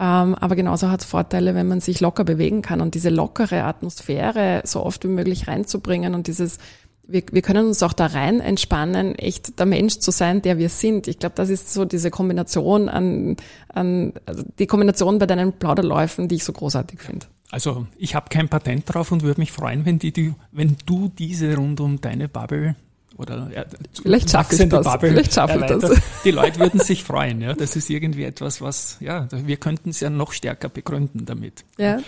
Ähm, 0.00 0.34
aber 0.34 0.56
genauso 0.56 0.90
hat 0.90 1.00
es 1.00 1.06
Vorteile, 1.06 1.54
wenn 1.54 1.68
man 1.68 1.80
sich 1.80 2.00
locker 2.00 2.24
bewegen 2.24 2.62
kann 2.62 2.80
und 2.80 2.94
diese 2.94 3.10
lockere 3.10 3.64
Atmosphäre 3.64 4.62
so 4.64 4.84
oft 4.84 5.04
wie 5.04 5.08
möglich 5.08 5.48
reinzubringen 5.48 6.14
und 6.14 6.26
dieses 6.26 6.58
wir, 7.06 7.22
wir 7.30 7.42
können 7.42 7.66
uns 7.66 7.82
auch 7.82 7.92
da 7.92 8.06
rein 8.06 8.40
entspannen, 8.40 9.14
echt 9.16 9.58
der 9.58 9.66
Mensch 9.66 9.98
zu 9.98 10.10
sein, 10.10 10.42
der 10.42 10.58
wir 10.58 10.68
sind. 10.68 11.08
Ich 11.08 11.18
glaube, 11.18 11.34
das 11.34 11.50
ist 11.50 11.72
so 11.72 11.84
diese 11.84 12.10
Kombination 12.10 12.88
an, 12.88 13.36
an 13.68 14.12
also 14.26 14.44
die 14.58 14.66
Kombination 14.66 15.18
bei 15.18 15.26
deinen 15.26 15.52
Plauderläufen, 15.52 16.28
die 16.28 16.36
ich 16.36 16.44
so 16.44 16.52
großartig 16.52 17.00
finde. 17.00 17.26
Also 17.50 17.86
ich 17.98 18.14
habe 18.14 18.30
kein 18.30 18.48
Patent 18.48 18.84
drauf 18.86 19.12
und 19.12 19.22
würde 19.22 19.40
mich 19.40 19.52
freuen, 19.52 19.84
wenn, 19.84 19.98
die, 19.98 20.12
die, 20.12 20.34
wenn 20.52 20.76
du 20.86 21.08
diese 21.08 21.54
rund 21.54 21.80
um 21.80 22.00
deine 22.00 22.28
Bubble 22.28 22.76
oder 23.16 23.50
äh, 23.54 23.64
vielleicht 24.02 24.30
schaffe 24.30 24.54
ich 24.54 24.68
das. 24.68 24.84
Bubble 24.84 25.10
vielleicht 25.10 25.34
schaffe 25.34 25.58
ich 25.58 25.66
das. 25.66 26.00
Die 26.24 26.30
Leute 26.30 26.58
würden 26.58 26.80
sich 26.80 27.04
freuen. 27.04 27.40
Ja, 27.40 27.54
das 27.54 27.76
ist 27.76 27.90
irgendwie 27.90 28.24
etwas, 28.24 28.60
was 28.60 28.96
ja, 29.00 29.28
wir 29.30 29.56
könnten 29.56 29.90
es 29.90 30.00
ja 30.00 30.10
noch 30.10 30.32
stärker 30.32 30.68
begründen 30.68 31.26
damit. 31.26 31.64
Ja, 31.78 32.00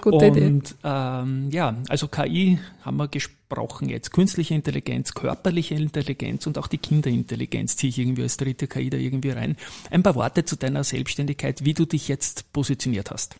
gute 0.00 0.16
Und, 0.16 0.36
Idee. 0.36 0.60
Ähm, 0.84 1.48
ja, 1.50 1.76
also 1.88 2.08
KI 2.08 2.58
haben 2.82 2.96
wir 2.96 3.08
gesprochen 3.08 3.88
jetzt. 3.88 4.12
Künstliche 4.12 4.54
Intelligenz, 4.54 5.14
körperliche 5.14 5.74
Intelligenz 5.74 6.46
und 6.46 6.58
auch 6.58 6.66
die 6.66 6.78
Kinderintelligenz 6.78 7.76
ziehe 7.76 7.90
ich 7.90 7.98
irgendwie 7.98 8.22
als 8.22 8.36
dritte 8.36 8.66
KI 8.66 8.90
da 8.90 8.96
irgendwie 8.96 9.30
rein. 9.30 9.56
Ein 9.90 10.02
paar 10.02 10.14
Worte 10.14 10.44
zu 10.44 10.56
deiner 10.56 10.84
Selbstständigkeit, 10.84 11.64
wie 11.64 11.74
du 11.74 11.84
dich 11.84 12.08
jetzt 12.08 12.52
positioniert 12.52 13.10
hast. 13.10 13.36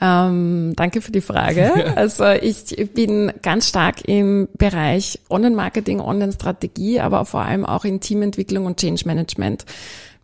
Ähm, 0.00 0.72
danke 0.76 1.00
für 1.00 1.12
die 1.12 1.20
Frage. 1.20 1.72
Also 1.96 2.26
ich 2.26 2.90
bin 2.92 3.32
ganz 3.42 3.68
stark 3.68 4.08
im 4.08 4.48
Bereich 4.58 5.20
Online-Marketing, 5.30 6.00
Online-Strategie, 6.00 7.00
aber 7.00 7.24
vor 7.24 7.42
allem 7.42 7.64
auch 7.64 7.84
in 7.84 8.00
Teamentwicklung 8.00 8.66
und 8.66 8.80
Change 8.80 9.02
Management 9.06 9.64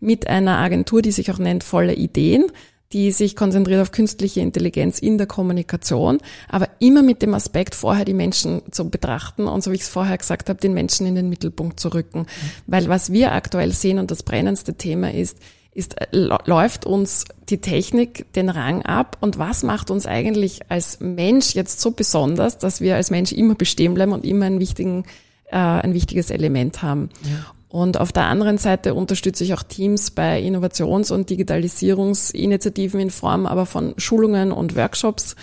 mit 0.01 0.27
einer 0.27 0.59
Agentur, 0.59 1.03
die 1.03 1.13
sich 1.13 1.31
auch 1.31 1.39
nennt 1.39 1.63
Volle 1.63 1.95
Ideen 1.95 2.47
die 2.93 3.13
sich 3.13 3.37
konzentriert 3.37 3.81
auf 3.81 3.93
künstliche 3.93 4.41
Intelligenz 4.41 4.99
in 4.99 5.17
der 5.17 5.29
Kommunikation, 5.29 6.19
aber 6.49 6.69
immer 6.81 7.03
mit 7.03 7.23
dem 7.23 7.35
Aspekt, 7.35 7.75
vorher 7.75 8.05
die 8.05 8.15
Menschen 8.15 8.63
zu 8.73 8.91
betrachten 8.91 9.47
und 9.47 9.63
so 9.63 9.71
wie 9.71 9.77
ich 9.77 9.83
es 9.83 9.89
vorher 9.89 10.19
gesagt 10.19 10.49
habe, 10.49 10.61
den 10.61 10.75
Menschen 10.75 11.07
in 11.07 11.15
den 11.15 11.29
Mittelpunkt 11.29 11.79
zu 11.79 11.95
rücken. 11.95 12.21
Mhm. 12.21 12.27
Weil 12.67 12.89
was 12.89 13.13
wir 13.13 13.33
aktuell 13.33 13.73
sehen 13.73 13.99
und 14.01 14.11
das 14.11 14.25
brennendste 14.25 14.75
Thema 14.75 15.15
ist, 15.15 15.39
ist, 15.81 16.01
äh, 16.01 16.07
läuft 16.45 16.87
uns 16.87 17.25
die 17.49 17.61
Technik 17.61 18.33
den 18.35 18.49
Rang 18.49 18.83
ab 18.83 19.17
und 19.21 19.39
was 19.39 19.63
macht 19.63 19.91
uns 19.91 20.07
eigentlich 20.07 20.61
als 20.69 21.01
Mensch 21.01 21.55
jetzt 21.55 21.81
so 21.81 21.91
besonders, 21.91 22.59
dass 22.59 22.81
wir 22.81 22.95
als 22.97 23.11
Mensch 23.11 23.33
immer 23.33 23.57
bestehen 23.57 23.95
bleiben 23.95 24.13
und 24.13 24.25
immer 24.25 24.47
einen 24.47 24.61
wichtigen, 24.61 25.05
äh, 25.51 25.57
ein 25.57 25.95
wichtiges 25.95 26.31
Element 26.31 26.83
haben. 26.83 27.09
Ja. 27.25 27.53
Und 27.69 28.01
auf 28.01 28.11
der 28.13 28.25
anderen 28.25 28.59
Seite 28.59 28.95
unterstütze 28.95 29.45
ich 29.45 29.55
auch 29.55 29.63
Teams 29.63 30.11
bei 30.11 30.41
Innovations- 30.43 31.13
und 31.13 31.31
Digitalisierungsinitiativen 31.31 32.99
in 32.99 33.11
Form 33.11 33.47
aber 33.47 33.65
von 33.65 33.95
Schulungen 33.97 34.51
und 34.51 34.75
Workshops 34.75 35.37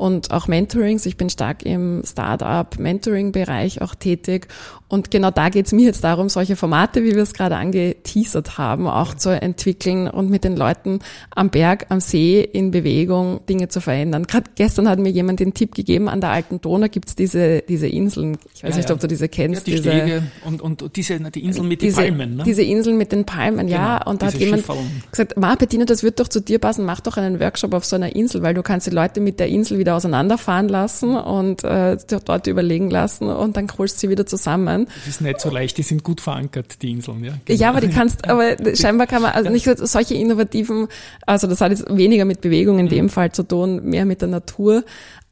und 0.00 0.30
auch 0.30 0.48
Mentorings. 0.48 1.04
Ich 1.04 1.18
bin 1.18 1.28
stark 1.28 1.62
im 1.64 2.02
Startup-Mentoring-Bereich 2.04 3.82
auch 3.82 3.94
tätig. 3.94 4.48
Und 4.90 5.12
genau 5.12 5.30
da 5.30 5.50
geht 5.50 5.66
es 5.66 5.72
mir 5.72 5.84
jetzt 5.84 6.02
darum, 6.02 6.28
solche 6.28 6.56
Formate, 6.56 7.04
wie 7.04 7.14
wir 7.14 7.22
es 7.22 7.32
gerade 7.32 7.56
angeteasert 7.56 8.58
haben, 8.58 8.88
auch 8.88 9.14
zu 9.14 9.30
entwickeln 9.30 10.08
und 10.08 10.30
mit 10.30 10.42
den 10.42 10.56
Leuten 10.56 10.98
am 11.30 11.50
Berg, 11.50 11.86
am 11.90 12.00
See 12.00 12.40
in 12.40 12.72
Bewegung 12.72 13.40
Dinge 13.48 13.68
zu 13.68 13.80
verändern. 13.80 14.26
Gerade 14.26 14.50
gestern 14.56 14.88
hat 14.88 14.98
mir 14.98 15.10
jemand 15.10 15.38
den 15.38 15.54
Tipp 15.54 15.76
gegeben, 15.76 16.08
an 16.08 16.20
der 16.20 16.30
alten 16.30 16.60
Donau 16.60 16.88
gibt's 16.88 17.14
diese, 17.14 17.62
diese 17.68 17.86
Inseln. 17.86 18.36
Ich 18.52 18.64
weiß 18.64 18.70
ja, 18.70 18.76
nicht, 18.78 18.88
ja. 18.88 18.94
ob 18.96 19.00
du 19.00 19.06
diese 19.06 19.28
kennst. 19.28 19.68
Ja, 19.68 19.76
die 19.76 19.82
diese, 19.82 19.96
Stege 19.96 20.22
und, 20.44 20.60
und 20.60 20.96
diese, 20.96 21.20
die 21.20 21.44
Inseln 21.44 21.68
mit 21.68 21.82
diese, 21.82 22.02
den 22.02 22.16
Palmen. 22.16 22.36
Ne? 22.38 22.42
Diese 22.42 22.62
Inseln 22.62 22.98
mit 22.98 23.12
den 23.12 23.24
Palmen, 23.24 23.68
genau, 23.68 23.78
ja. 23.78 24.02
Und 24.06 24.22
da 24.22 24.26
hat 24.26 24.34
jemand 24.34 24.62
Schifferung. 24.62 24.90
gesagt, 25.08 25.36
Ma, 25.36 25.54
Bettina, 25.54 25.84
das 25.84 26.02
wird 26.02 26.18
doch 26.18 26.26
zu 26.26 26.40
dir 26.40 26.58
passen, 26.58 26.84
mach 26.84 26.98
doch 27.00 27.16
einen 27.16 27.38
Workshop 27.38 27.74
auf 27.74 27.84
so 27.84 27.94
einer 27.94 28.16
Insel, 28.16 28.42
weil 28.42 28.54
du 28.54 28.64
kannst 28.64 28.88
die 28.88 28.90
Leute 28.90 29.20
mit 29.20 29.38
der 29.38 29.46
Insel 29.46 29.78
wieder 29.78 29.89
wieder 29.90 29.96
auseinanderfahren 29.96 30.68
lassen 30.68 31.16
und 31.16 31.64
äh, 31.64 31.96
dort 32.24 32.46
überlegen 32.46 32.90
lassen 32.90 33.28
und 33.28 33.56
dann 33.56 33.66
holst 33.76 33.96
du 33.96 34.00
sie 34.00 34.10
wieder 34.10 34.24
zusammen. 34.24 34.86
Das 34.86 35.08
ist 35.08 35.20
nicht 35.20 35.40
so 35.40 35.50
leicht, 35.50 35.78
die 35.78 35.82
sind 35.82 36.04
gut 36.04 36.20
verankert, 36.20 36.80
die 36.82 36.92
Inseln. 36.92 37.24
Ja, 37.24 37.32
genau. 37.44 37.60
ja 37.60 37.68
aber 37.70 37.80
die 37.80 37.88
kannst, 37.88 38.28
aber 38.28 38.56
scheinbar 38.76 39.06
kann 39.06 39.22
man, 39.22 39.32
also 39.32 39.50
nicht 39.50 39.68
solche 39.78 40.14
innovativen, 40.14 40.88
also 41.26 41.46
das 41.46 41.60
hat 41.60 41.70
jetzt 41.70 41.84
weniger 41.94 42.24
mit 42.24 42.40
Bewegung 42.40 42.78
in 42.78 42.88
dem 42.88 43.06
mhm. 43.06 43.10
Fall 43.10 43.32
zu 43.32 43.42
tun, 43.42 43.84
mehr 43.84 44.04
mit 44.04 44.20
der 44.20 44.28
Natur, 44.28 44.84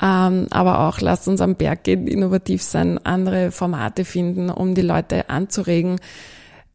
ähm, 0.03 0.47
aber 0.50 0.88
auch 0.88 1.00
lasst 1.00 1.29
uns 1.29 1.41
am 1.41 1.55
Berg 1.55 1.85
gehen, 1.85 2.07
innovativ 2.09 2.62
sein, 2.62 2.99
andere 3.05 3.53
Formate 3.53 4.05
finden, 4.05 4.50
um 4.50 4.75
die 4.75 4.83
Leute 4.83 5.31
anzuregen 5.31 6.00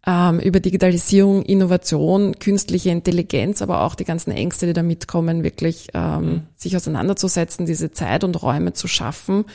ähm, 0.05 0.39
über 0.39 0.59
Digitalisierung, 0.59 1.43
Innovation, 1.43 2.37
künstliche 2.39 2.89
Intelligenz, 2.89 3.61
aber 3.61 3.81
auch 3.83 3.95
die 3.95 4.05
ganzen 4.05 4.31
Ängste, 4.31 4.65
die 4.65 4.73
da 4.73 4.83
mitkommen, 4.83 5.43
wirklich 5.43 5.89
ähm, 5.93 6.25
mhm. 6.25 6.41
sich 6.55 6.75
auseinanderzusetzen, 6.75 7.65
diese 7.65 7.91
Zeit 7.91 8.23
und 8.23 8.41
Räume 8.41 8.73
zu 8.73 8.87
schaffen 8.87 9.45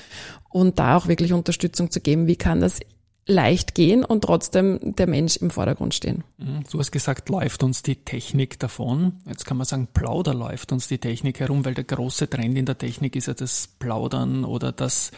und 0.49 0.79
da 0.79 0.97
auch 0.97 1.09
wirklich 1.09 1.33
Unterstützung 1.33 1.91
zu 1.91 2.01
geben. 2.01 2.27
Wie 2.27 2.37
kann 2.37 2.61
das 2.61 2.81
leicht 3.29 3.75
gehen 3.75 4.05
und 4.05 4.23
trotzdem 4.23 4.79
der 4.83 5.07
Mensch 5.07 5.37
im 5.37 5.51
Vordergrund 5.51 5.95
stehen. 5.95 6.25
Mhm. 6.39 6.65
Du 6.71 6.79
hast 6.79 6.91
gesagt, 6.91 7.29
läuft 7.29 7.63
uns 7.63 7.83
die 7.83 7.97
Technik 7.97 8.59
davon. 8.59 9.21
Jetzt 9.29 9.45
kann 9.45 9.59
man 9.59 9.67
sagen, 9.67 9.87
Plauder 9.93 10.33
läuft 10.33 10.73
uns 10.73 10.89
die 10.89 10.99
Technik 10.99 11.39
herum, 11.39 11.65
weil 11.65 11.75
der 11.75 11.85
große 11.85 12.31
Trend 12.31 12.57
in 12.57 12.65
der 12.65 12.79
Technik 12.79 13.15
ist 13.15 13.27
ja 13.27 13.35
das 13.35 13.69
Plaudern 13.79 14.45
oder 14.45 14.73
das 14.73 15.13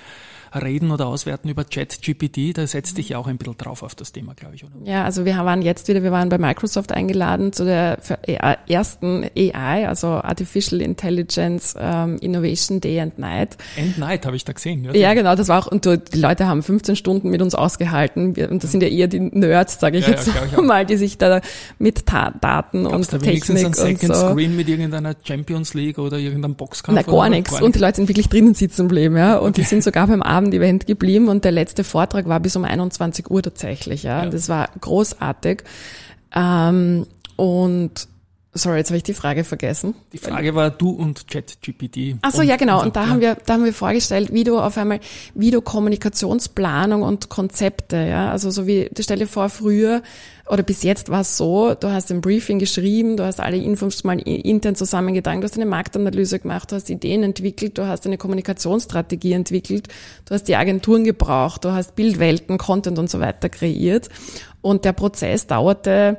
reden 0.55 0.91
oder 0.91 1.07
auswerten 1.07 1.49
über 1.49 1.65
ChatGPT. 1.65 2.57
Da 2.57 2.67
setzt 2.67 2.99
dich 2.99 3.11
ja 3.11 3.19
auch 3.19 3.27
ein 3.27 3.39
bisschen 3.39 3.57
drauf 3.57 3.83
auf 3.83 3.95
das 3.95 4.13
Thema, 4.13 4.35
glaube 4.35 4.55
ich, 4.57 4.65
oder? 4.65 4.73
Ja, 4.85 5.05
also 5.05 5.25
wir 5.25 5.37
waren 5.37 5.63
jetzt 5.63 5.89
wieder, 5.89 6.03
wir 6.03 6.13
waren 6.13 6.29
bei 6.29 6.39
Microsoft 6.39 6.93
eingeladen 6.93 7.53
zu 7.53 7.65
der 7.65 7.99
ersten 8.69 9.25
AI, 9.37 9.87
also 9.87 10.09
Artificial 10.09 10.81
Intelligence 10.81 11.75
um, 11.75 12.17
Innovation 12.19 12.81
Day 12.81 13.01
and 13.01 13.19
Night. 13.19 13.57
And 13.79 13.99
Night 13.99 14.27
habe 14.27 14.37
ich 14.37 14.45
da 14.45 14.53
gesehen. 14.53 14.85
Ja, 14.85 14.95
ja 14.95 15.15
genau, 15.15 15.35
das 15.35 15.49
war 15.49 15.61
auch, 15.61 15.67
und 15.71 15.85
die 15.85 16.19
Leute 16.19 16.47
haben 16.47 16.63
15 16.63 16.97
Stunden 16.97 17.31
mit 17.31 17.43
uns 17.43 17.55
ausgehalten. 17.55 18.35
Und 18.51 18.63
das 18.63 18.71
sind 18.73 18.83
ja 18.83 18.89
eher 18.89 19.09
die 19.09 19.21
Nerds, 19.21 19.79
sage 19.81 19.99
ich 19.99 20.07
ja, 20.07 20.13
jetzt 20.13 20.29
ja, 20.29 20.61
mal, 20.61 20.87
die 20.87 20.97
sich 20.97 21.19
da 21.19 21.41
mit 21.79 22.07
Ta 22.07 22.31
Daten 22.41 22.85
Gab's 22.85 22.95
und 22.95 23.13
da 23.13 23.19
Technik 23.19 23.67
ein 23.67 23.75
Second 23.75 24.15
so. 24.15 24.31
Screen 24.31 24.57
mit 24.57 24.69
irgendeiner 24.69 25.15
Champions 25.23 25.75
League 25.75 25.99
oder 25.99 26.19
irgendeinem 26.19 26.55
Boxkampf? 26.55 26.97
Na, 26.97 27.03
gar 27.03 27.29
nichts. 27.29 27.61
Und 27.61 27.75
die 27.75 27.79
Leute 27.79 27.97
sind 27.97 28.09
wirklich 28.09 28.29
drinnen 28.29 28.55
sitzen 28.55 28.89
geblieben, 28.89 29.17
ja. 29.17 29.37
Und 29.37 29.51
okay. 29.51 29.61
die 29.61 29.67
sind 29.67 29.83
sogar 29.83 30.07
beim 30.07 30.23
Abend 30.23 30.40
Abend-Event 30.41 30.87
geblieben 30.87 31.29
und 31.29 31.45
der 31.45 31.53
letzte 31.53 31.85
Vortrag 31.85 32.27
war 32.27 32.41
bis 32.41 32.57
um 32.57 32.65
21 32.65 33.31
Uhr 33.31 33.43
tatsächlich. 33.43 34.03
Ja, 34.05 34.25
ja. 34.25 34.31
das 34.31 34.49
war 34.49 34.71
großartig. 34.81 35.65
Ähm, 36.35 37.07
und 37.37 38.09
Sorry, 38.53 38.79
jetzt 38.79 38.91
habe 38.91 38.97
ich 38.97 39.05
die 39.05 39.15
Frage 39.15 39.45
vergessen. 39.45 39.95
Die 40.13 40.19
Frage 40.19 40.57
war 40.57 40.71
du 40.71 40.91
und 40.91 41.29
ChatGPT. 41.29 42.17
Ach 42.23 42.33
so, 42.33 42.43
ja 42.43 42.57
genau. 42.57 42.83
Und 42.83 42.97
da 42.97 43.07
haben 43.07 43.21
wir, 43.21 43.37
da 43.47 43.55
haben 43.55 43.65
wir 43.65 43.73
vorgestellt, 43.73 44.33
wie 44.33 44.43
du 44.43 44.59
auf 44.59 44.77
einmal, 44.77 44.99
wie 45.35 45.53
du 45.53 45.61
Kommunikationsplanung 45.61 47.03
und 47.03 47.29
Konzepte, 47.29 47.97
ja, 47.97 48.31
also 48.31 48.51
so 48.51 48.67
wie, 48.67 48.91
stell 48.99 49.21
dir 49.21 49.29
vor, 49.29 49.51
früher 49.51 50.03
oder 50.49 50.65
bis 50.65 50.83
jetzt 50.83 51.11
war 51.11 51.21
es 51.21 51.37
so, 51.37 51.75
du 51.75 51.93
hast 51.93 52.11
ein 52.11 52.21
Briefing 52.21 52.59
geschrieben, 52.59 53.17
du 53.17 53.25
hast 53.25 53.39
alle 53.39 53.57
Infos 53.57 54.03
mal 54.03 54.19
intern 54.19 54.75
zusammengetragen, 54.75 55.41
du 55.41 55.47
hast 55.47 55.55
eine 55.55 55.67
Marktanalyse 55.67 56.41
gemacht, 56.41 56.73
du 56.73 56.75
hast 56.77 56.91
Ideen 56.91 57.23
entwickelt, 57.23 57.79
du 57.79 57.87
hast 57.87 58.05
eine 58.05 58.19
Kommunikationsstrategie 58.19 59.33
entwickelt, 59.33 59.87
du 60.25 60.35
hast 60.35 60.49
die 60.49 60.57
Agenturen 60.57 61.05
gebraucht, 61.05 61.65
du 61.65 61.71
hast 61.71 61.95
Bildwelten, 61.95 62.59
Content 62.59 62.99
und 62.99 63.09
so 63.09 63.21
weiter 63.21 63.49
kreiert. 63.49 64.09
Und 64.61 64.85
der 64.85 64.93
Prozess 64.93 65.47
dauerte 65.47 66.19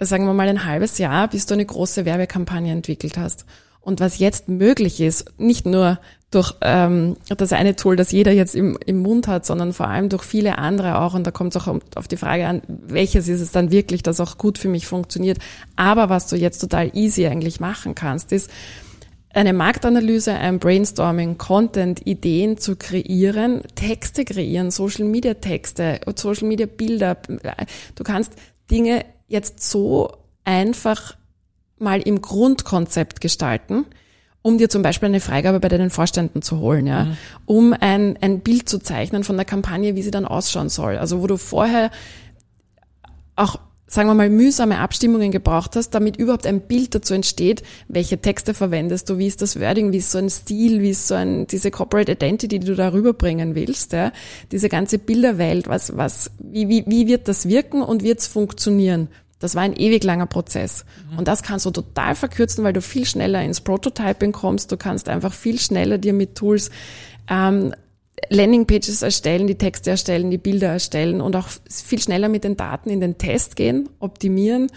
sagen 0.00 0.26
wir 0.26 0.34
mal, 0.34 0.48
ein 0.48 0.64
halbes 0.64 0.98
Jahr, 0.98 1.28
bis 1.28 1.46
du 1.46 1.54
eine 1.54 1.66
große 1.66 2.04
Werbekampagne 2.04 2.72
entwickelt 2.72 3.18
hast. 3.18 3.44
Und 3.80 4.00
was 4.00 4.18
jetzt 4.18 4.48
möglich 4.48 5.00
ist, 5.00 5.38
nicht 5.38 5.64
nur 5.64 5.98
durch 6.30 6.54
ähm, 6.60 7.16
das 7.28 7.52
eine 7.52 7.76
Tool, 7.76 7.96
das 7.96 8.12
jeder 8.12 8.30
jetzt 8.30 8.54
im, 8.54 8.78
im 8.84 8.98
Mund 8.98 9.26
hat, 9.26 9.46
sondern 9.46 9.72
vor 9.72 9.88
allem 9.88 10.08
durch 10.08 10.22
viele 10.22 10.58
andere 10.58 11.00
auch. 11.00 11.14
Und 11.14 11.26
da 11.26 11.30
kommt 11.30 11.56
es 11.56 11.62
auch 11.62 11.78
auf 11.96 12.08
die 12.08 12.16
Frage 12.16 12.46
an, 12.46 12.62
welches 12.68 13.26
ist 13.26 13.40
es 13.40 13.52
dann 13.52 13.70
wirklich, 13.70 14.02
das 14.02 14.20
auch 14.20 14.38
gut 14.38 14.58
für 14.58 14.68
mich 14.68 14.86
funktioniert. 14.86 15.38
Aber 15.76 16.08
was 16.08 16.28
du 16.28 16.36
jetzt 16.36 16.58
total 16.58 16.90
easy 16.94 17.26
eigentlich 17.26 17.58
machen 17.58 17.94
kannst, 17.94 18.32
ist, 18.32 18.50
eine 19.32 19.52
Marktanalyse, 19.52 20.32
ein 20.32 20.58
Brainstorming, 20.58 21.38
Content, 21.38 22.04
Ideen 22.04 22.58
zu 22.58 22.74
kreieren, 22.74 23.62
Texte 23.76 24.24
kreieren, 24.24 24.72
Social 24.72 25.04
Media 25.04 25.34
Texte, 25.34 26.00
Social 26.16 26.48
Media 26.48 26.66
Bilder. 26.66 27.16
Du 27.94 28.02
kannst 28.02 28.32
Dinge 28.70 29.04
jetzt 29.30 29.62
so 29.62 30.12
einfach 30.44 31.16
mal 31.78 32.00
im 32.02 32.20
Grundkonzept 32.20 33.20
gestalten, 33.20 33.86
um 34.42 34.58
dir 34.58 34.68
zum 34.68 34.82
Beispiel 34.82 35.08
eine 35.08 35.20
Freigabe 35.20 35.60
bei 35.60 35.68
deinen 35.68 35.90
Vorständen 35.90 36.42
zu 36.42 36.58
holen, 36.58 36.86
ja, 36.86 37.04
mhm. 37.04 37.16
um 37.46 37.72
ein, 37.72 38.18
ein 38.20 38.40
Bild 38.40 38.68
zu 38.68 38.78
zeichnen 38.78 39.24
von 39.24 39.36
der 39.36 39.46
Kampagne, 39.46 39.94
wie 39.94 40.02
sie 40.02 40.10
dann 40.10 40.26
ausschauen 40.26 40.68
soll. 40.68 40.98
Also 40.98 41.22
wo 41.22 41.26
du 41.26 41.36
vorher 41.36 41.90
auch 43.36 43.60
sagen 43.90 44.08
wir 44.08 44.14
mal, 44.14 44.30
mühsame 44.30 44.78
Abstimmungen 44.78 45.32
gebraucht 45.32 45.74
hast, 45.74 45.90
damit 45.90 46.16
überhaupt 46.16 46.46
ein 46.46 46.60
Bild 46.60 46.94
dazu 46.94 47.12
entsteht, 47.12 47.62
welche 47.88 48.18
Texte 48.18 48.54
verwendest 48.54 49.10
du, 49.10 49.18
wie 49.18 49.26
ist 49.26 49.42
das 49.42 49.58
Wording, 49.58 49.92
wie 49.92 49.98
ist 49.98 50.12
so 50.12 50.18
ein 50.18 50.30
Stil, 50.30 50.80
wie 50.80 50.90
ist 50.90 51.08
so 51.08 51.14
ein, 51.14 51.48
diese 51.48 51.72
Corporate 51.72 52.12
Identity, 52.12 52.60
die 52.60 52.66
du 52.66 52.76
da 52.76 52.92
rüberbringen 52.92 53.56
willst, 53.56 53.92
ja, 53.92 54.12
diese 54.52 54.68
ganze 54.68 54.98
Bilderwelt, 54.98 55.66
was, 55.66 55.96
was, 55.96 56.30
wie, 56.38 56.68
wie, 56.68 56.84
wie 56.86 57.08
wird 57.08 57.26
das 57.26 57.48
wirken 57.48 57.82
und 57.82 58.04
wird 58.04 58.20
es 58.20 58.28
funktionieren? 58.28 59.08
Das 59.40 59.56
war 59.56 59.62
ein 59.62 59.74
ewig 59.74 60.04
langer 60.04 60.26
Prozess. 60.26 60.84
Mhm. 61.10 61.18
Und 61.18 61.28
das 61.28 61.42
kannst 61.42 61.66
du 61.66 61.70
total 61.70 62.14
verkürzen, 62.14 62.62
weil 62.62 62.74
du 62.74 62.82
viel 62.82 63.06
schneller 63.06 63.42
ins 63.42 63.60
Prototyping 63.60 64.32
kommst. 64.32 64.70
Du 64.70 64.76
kannst 64.76 65.08
einfach 65.08 65.32
viel 65.32 65.58
schneller 65.58 65.98
dir 65.98 66.12
mit 66.12 66.36
Tools 66.36 66.70
ähm, 67.28 67.74
Landingpages 68.28 69.02
erstellen, 69.02 69.46
die 69.46 69.56
Texte 69.56 69.90
erstellen, 69.90 70.30
die 70.30 70.38
Bilder 70.38 70.68
erstellen 70.68 71.20
und 71.20 71.36
auch 71.36 71.48
viel 71.68 72.00
schneller 72.00 72.28
mit 72.28 72.44
den 72.44 72.56
Daten 72.56 72.90
in 72.90 73.00
den 73.00 73.18
Test 73.18 73.56
gehen, 73.56 73.88
optimieren 73.98 74.68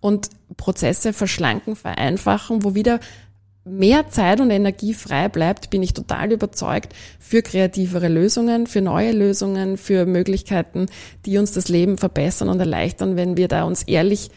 und 0.00 0.30
Prozesse 0.56 1.12
verschlanken, 1.12 1.76
vereinfachen, 1.76 2.64
wo 2.64 2.74
wieder 2.74 3.00
mehr 3.64 4.08
Zeit 4.08 4.40
und 4.40 4.50
Energie 4.50 4.94
frei 4.94 5.28
bleibt, 5.28 5.70
bin 5.70 5.82
ich 5.82 5.92
total 5.92 6.32
überzeugt 6.32 6.94
für 7.18 7.42
kreativere 7.42 8.08
Lösungen, 8.08 8.66
für 8.66 8.80
neue 8.80 9.12
Lösungen, 9.12 9.76
für 9.76 10.06
Möglichkeiten, 10.06 10.86
die 11.26 11.38
uns 11.38 11.52
das 11.52 11.68
Leben 11.68 11.98
verbessern 11.98 12.48
und 12.48 12.58
erleichtern, 12.58 13.16
wenn 13.16 13.36
wir 13.36 13.48
da 13.48 13.64
uns 13.64 13.82
ehrlich 13.82 14.30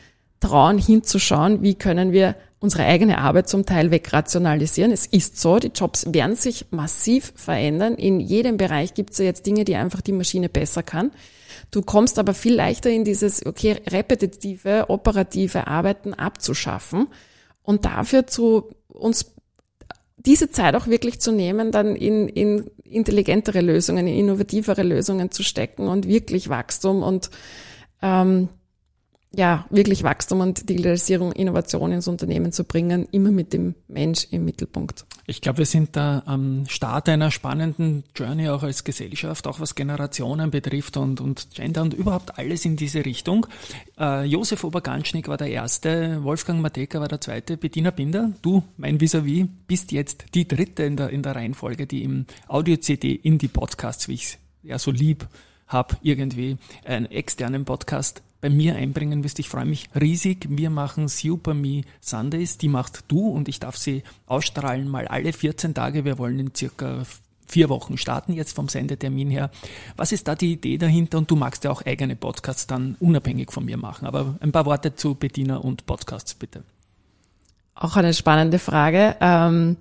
trauen, 0.43 0.77
hinzuschauen, 0.77 1.61
wie 1.61 1.75
können 1.75 2.11
wir 2.11 2.35
unsere 2.59 2.83
eigene 2.83 3.17
Arbeit 3.17 3.49
zum 3.49 3.65
Teil 3.65 3.91
wegrationalisieren. 3.91 4.91
Es 4.91 5.05
ist 5.05 5.39
so, 5.39 5.57
die 5.59 5.71
Jobs 5.75 6.13
werden 6.13 6.35
sich 6.35 6.67
massiv 6.71 7.33
verändern. 7.35 7.95
In 7.95 8.19
jedem 8.19 8.57
Bereich 8.57 8.93
gibt 8.93 9.11
es 9.11 9.17
ja 9.17 9.25
jetzt 9.25 9.45
Dinge, 9.45 9.65
die 9.65 9.75
einfach 9.75 10.01
die 10.01 10.11
Maschine 10.11 10.49
besser 10.49 10.83
kann. 10.83 11.11
Du 11.71 11.81
kommst 11.81 12.19
aber 12.19 12.33
viel 12.33 12.55
leichter 12.55 12.89
in 12.89 13.03
dieses, 13.03 13.45
okay, 13.45 13.77
repetitive, 13.89 14.85
operative 14.89 15.67
Arbeiten 15.67 16.13
abzuschaffen 16.13 17.07
und 17.63 17.85
dafür 17.85 18.27
zu 18.27 18.71
uns 18.87 19.33
diese 20.17 20.49
Zeit 20.49 20.75
auch 20.75 20.87
wirklich 20.87 21.19
zu 21.19 21.31
nehmen, 21.31 21.71
dann 21.71 21.95
in, 21.95 22.29
in 22.29 22.69
intelligentere 22.83 23.61
Lösungen, 23.61 24.07
in 24.07 24.15
innovativere 24.15 24.83
Lösungen 24.83 25.31
zu 25.31 25.43
stecken 25.43 25.87
und 25.87 26.07
wirklich 26.07 26.47
Wachstum 26.47 27.03
und 27.03 27.29
ähm, 28.01 28.49
ja, 29.35 29.65
wirklich 29.71 30.03
Wachstum 30.03 30.41
und 30.41 30.69
Digitalisierung, 30.69 31.31
Innovation 31.31 31.91
ins 31.91 32.07
Unternehmen 32.07 32.51
zu 32.51 32.65
bringen, 32.65 33.07
immer 33.11 33.31
mit 33.31 33.51
dem 33.51 33.73
Mensch 33.87 34.27
im 34.29 34.45
Mittelpunkt. 34.45 35.05
Ich 35.25 35.41
glaube, 35.41 35.59
wir 35.59 35.65
sind 35.65 35.95
da 35.95 36.21
am 36.25 36.65
Start 36.67 37.09
einer 37.09 37.31
spannenden 37.31 38.03
Journey 38.15 38.49
auch 38.49 38.61
als 38.61 38.83
Gesellschaft, 38.83 39.47
auch 39.47 39.59
was 39.59 39.73
Generationen 39.73 40.51
betrifft 40.51 40.97
und, 40.97 41.19
und 41.19 41.47
Gender 41.55 41.81
und 41.81 41.95
überhaupt 41.95 42.37
alles 42.37 42.65
in 42.65 42.75
diese 42.75 43.05
Richtung. 43.05 43.47
Äh, 43.97 44.25
Josef 44.25 44.63
Oberganschnik 44.63 45.27
war 45.27 45.37
der 45.37 45.49
Erste, 45.49 46.23
Wolfgang 46.23 46.61
Mateka 46.61 46.99
war 46.99 47.07
der 47.07 47.21
Zweite, 47.21 47.57
Bettina 47.57 47.89
Binder, 47.89 48.33
du, 48.43 48.63
mein 48.77 48.99
Vis-a-vis, 48.99 49.47
bist 49.65 49.91
jetzt 49.91 50.25
die 50.35 50.47
Dritte 50.47 50.83
in 50.83 50.95
der, 50.95 51.09
in 51.09 51.23
der 51.23 51.35
Reihenfolge, 51.35 51.87
die 51.87 52.03
im 52.03 52.27
Audio-CD 52.47 53.13
in 53.13 53.39
die 53.39 53.47
Podcasts, 53.47 54.07
wie 54.07 54.13
ich 54.13 54.23
es 54.25 54.37
ja 54.61 54.77
so 54.77 54.91
lieb 54.91 55.27
habe, 55.67 55.95
irgendwie 56.03 56.57
einen 56.85 57.07
externen 57.07 57.65
Podcast 57.65 58.21
bei 58.43 58.49
mir 58.49 58.75
einbringen 58.75 59.23
wirst. 59.23 59.39
Ich 59.39 59.47
freue 59.47 59.65
mich 59.65 59.89
riesig. 59.99 60.47
Wir 60.49 60.69
machen 60.69 61.07
Super 61.07 61.53
Me 61.53 61.83
Sundays. 62.01 62.57
Die 62.57 62.67
machst 62.67 63.05
du 63.07 63.29
und 63.29 63.47
ich 63.47 63.61
darf 63.61 63.77
sie 63.77 64.03
ausstrahlen 64.27 64.89
mal 64.89 65.07
alle 65.07 65.31
14 65.31 65.73
Tage. 65.73 66.03
Wir 66.03 66.17
wollen 66.17 66.39
in 66.39 66.53
circa 66.53 67.03
vier 67.47 67.69
Wochen 67.69 67.97
starten 67.97 68.33
jetzt 68.33 68.53
vom 68.53 68.67
Sendetermin 68.67 69.29
her. 69.29 69.49
Was 69.95 70.11
ist 70.11 70.27
da 70.27 70.35
die 70.35 70.51
Idee 70.51 70.77
dahinter? 70.77 71.19
Und 71.19 71.31
du 71.31 71.37
magst 71.37 71.63
ja 71.63 71.71
auch 71.71 71.85
eigene 71.85 72.17
Podcasts 72.17 72.67
dann 72.67 72.97
unabhängig 72.99 73.49
von 73.49 73.63
mir 73.63 73.77
machen. 73.77 74.05
Aber 74.05 74.35
ein 74.41 74.51
paar 74.51 74.65
Worte 74.65 74.93
zu 74.93 75.15
Bettina 75.15 75.55
und 75.55 75.85
Podcasts 75.85 76.33
bitte. 76.33 76.63
Auch 77.75 77.95
eine 77.95 78.13
spannende 78.13 78.59
Frage. 78.59 79.15
Ähm 79.21 79.77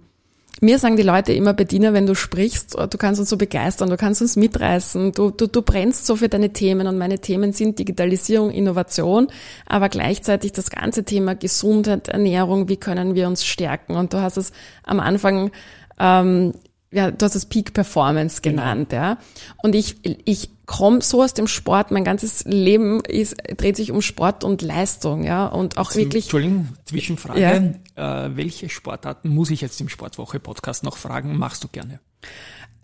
mir 0.60 0.78
sagen 0.78 0.96
die 0.96 1.02
Leute 1.02 1.32
immer, 1.32 1.54
Bediener, 1.54 1.92
wenn 1.92 2.06
du 2.06 2.14
sprichst, 2.14 2.76
du 2.78 2.98
kannst 2.98 3.18
uns 3.20 3.30
so 3.30 3.36
begeistern, 3.36 3.90
du 3.90 3.96
kannst 3.96 4.22
uns 4.22 4.36
mitreißen, 4.36 5.12
du, 5.12 5.30
du, 5.30 5.48
du 5.48 5.62
brennst 5.62 6.06
so 6.06 6.16
für 6.16 6.28
deine 6.28 6.52
Themen 6.52 6.86
und 6.86 6.98
meine 6.98 7.18
Themen 7.18 7.52
sind 7.52 7.78
Digitalisierung, 7.78 8.50
Innovation, 8.50 9.28
aber 9.66 9.88
gleichzeitig 9.88 10.52
das 10.52 10.70
ganze 10.70 11.04
Thema 11.04 11.34
Gesundheit, 11.34 12.08
Ernährung, 12.08 12.68
wie 12.68 12.76
können 12.76 13.14
wir 13.14 13.26
uns 13.26 13.44
stärken? 13.44 13.96
Und 13.96 14.12
du 14.12 14.20
hast 14.20 14.36
es 14.36 14.52
am 14.84 15.00
Anfang 15.00 15.50
ähm, 15.98 16.52
ja, 16.92 17.10
du 17.10 17.24
hast 17.24 17.34
es 17.34 17.46
Peak 17.46 17.72
Performance 17.72 18.42
genau. 18.42 18.62
genannt, 18.62 18.90
genau. 18.90 19.02
ja. 19.02 19.18
Und 19.62 19.74
ich, 19.74 19.96
ich 20.26 20.50
komme 20.66 21.00
so 21.00 21.22
aus 21.22 21.34
dem 21.34 21.46
Sport, 21.46 21.90
mein 21.90 22.04
ganzes 22.04 22.44
Leben 22.44 23.00
ist, 23.00 23.36
dreht 23.56 23.76
sich 23.76 23.90
um 23.90 24.02
Sport 24.02 24.44
und 24.44 24.62
Leistung, 24.62 25.24
ja. 25.24 25.46
Und 25.46 25.78
auch 25.78 25.94
wirklich. 25.94 26.26
Entschuldigung, 26.26 26.68
Zwischenfrage. 26.84 27.40
Ja. 27.40 27.62
Äh, 27.94 28.30
welche 28.34 28.68
Sportarten 28.68 29.28
muss 29.28 29.50
ich 29.50 29.60
jetzt 29.60 29.80
im 29.80 29.88
Sportwoche-Podcast 29.88 30.84
noch 30.84 30.96
fragen? 30.96 31.36
Machst 31.36 31.64
du 31.64 31.68
gerne? 31.68 32.00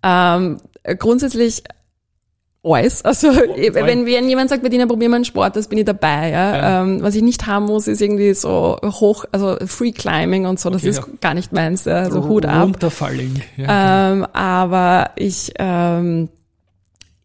Ähm, 0.03 0.61
grundsätzlich 0.99 1.63
alles. 2.63 3.05
Also 3.05 3.29
wenn, 3.29 4.07
wenn 4.07 4.29
jemand 4.29 4.51
sagt, 4.51 4.63
Bettina, 4.63 4.87
probier 4.87 5.09
mal 5.09 5.17
einen 5.17 5.25
Sport, 5.25 5.57
das 5.57 5.69
bin 5.69 5.79
ich 5.79 5.85
dabei. 5.85 6.31
Ja. 6.31 6.57
ja. 6.57 6.83
Ähm, 6.83 7.03
was 7.03 7.15
ich 7.15 7.23
nicht 7.23 7.47
haben 7.47 7.67
muss, 7.67 7.87
ist 7.89 8.01
irgendwie 8.01 8.35
so 8.35 8.79
hoch, 8.85 9.25
also 9.33 9.57
Free 9.67 9.93
Climbing 9.93 10.47
und 10.47 10.61
so, 10.61 10.71
das 10.71 10.83
okay, 10.83 10.91
ist 10.91 10.99
ja. 10.99 11.05
gar 11.21 11.35
nicht 11.35 11.53
meins. 11.53 11.85
Ja. 11.85 11.97
Also 11.97 12.27
Hut 12.27 12.47
ab. 12.47 12.65
Runterfalling. 12.65 13.43
Ja, 13.57 14.13
ähm, 14.13 14.27
aber 14.33 15.11
ich, 15.17 15.53
ähm, 15.59 16.29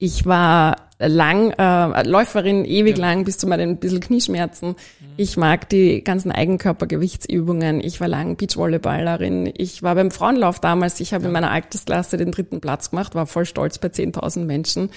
ich 0.04 0.26
war 0.26 0.90
lang, 1.00 1.52
äh, 1.52 2.06
Läuferin 2.06 2.66
ewig 2.66 2.98
ja. 2.98 3.08
lang 3.08 3.24
bis 3.24 3.38
zu 3.38 3.48
meinen 3.48 3.78
bisschen 3.78 4.02
Knieschmerzen. 4.02 4.70
Mhm. 4.72 4.76
Ich 5.16 5.38
mag 5.38 5.70
die 5.70 6.04
ganzen 6.04 6.30
Eigenkörpergewichtsübungen. 6.30 7.80
Ich 7.80 8.02
war 8.02 8.10
lang 8.10 8.36
Beachvolleyballerin. 8.36 9.54
Ich 9.56 9.82
war 9.82 9.96
beim 9.96 10.12
Frauenlauf 10.12 10.60
damals. 10.60 11.00
Ich 11.00 11.14
habe 11.14 11.24
ja. 11.24 11.28
in 11.30 11.34
meiner 11.34 11.52
Altersklasse 11.52 12.18
den 12.18 12.32
dritten 12.32 12.60
Platz 12.60 12.90
gemacht, 12.90 13.16
war 13.16 13.28
voll 13.28 13.46
stolz 13.46 13.78
bei 13.78 13.88
10.000 13.88 14.44
Menschen. 14.44 14.90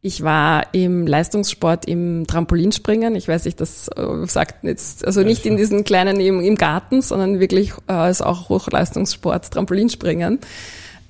Ich 0.00 0.22
war 0.22 0.72
im 0.72 1.06
Leistungssport 1.06 1.84
im 1.84 2.26
Trampolinspringen. 2.26 3.16
Ich 3.16 3.28
weiß 3.28 3.44
nicht, 3.44 3.60
das 3.60 3.88
äh, 3.88 4.26
sagt 4.26 4.64
jetzt, 4.64 5.06
also 5.06 5.20
nicht 5.20 5.44
in 5.44 5.58
diesen 5.58 5.84
kleinen 5.84 6.20
im, 6.20 6.40
im 6.40 6.56
Garten, 6.56 7.02
sondern 7.02 7.38
wirklich 7.38 7.74
äh, 7.90 8.10
ist 8.10 8.22
auch 8.22 8.48
Hochleistungssport, 8.48 9.50
Trampolinspringen. 9.50 10.38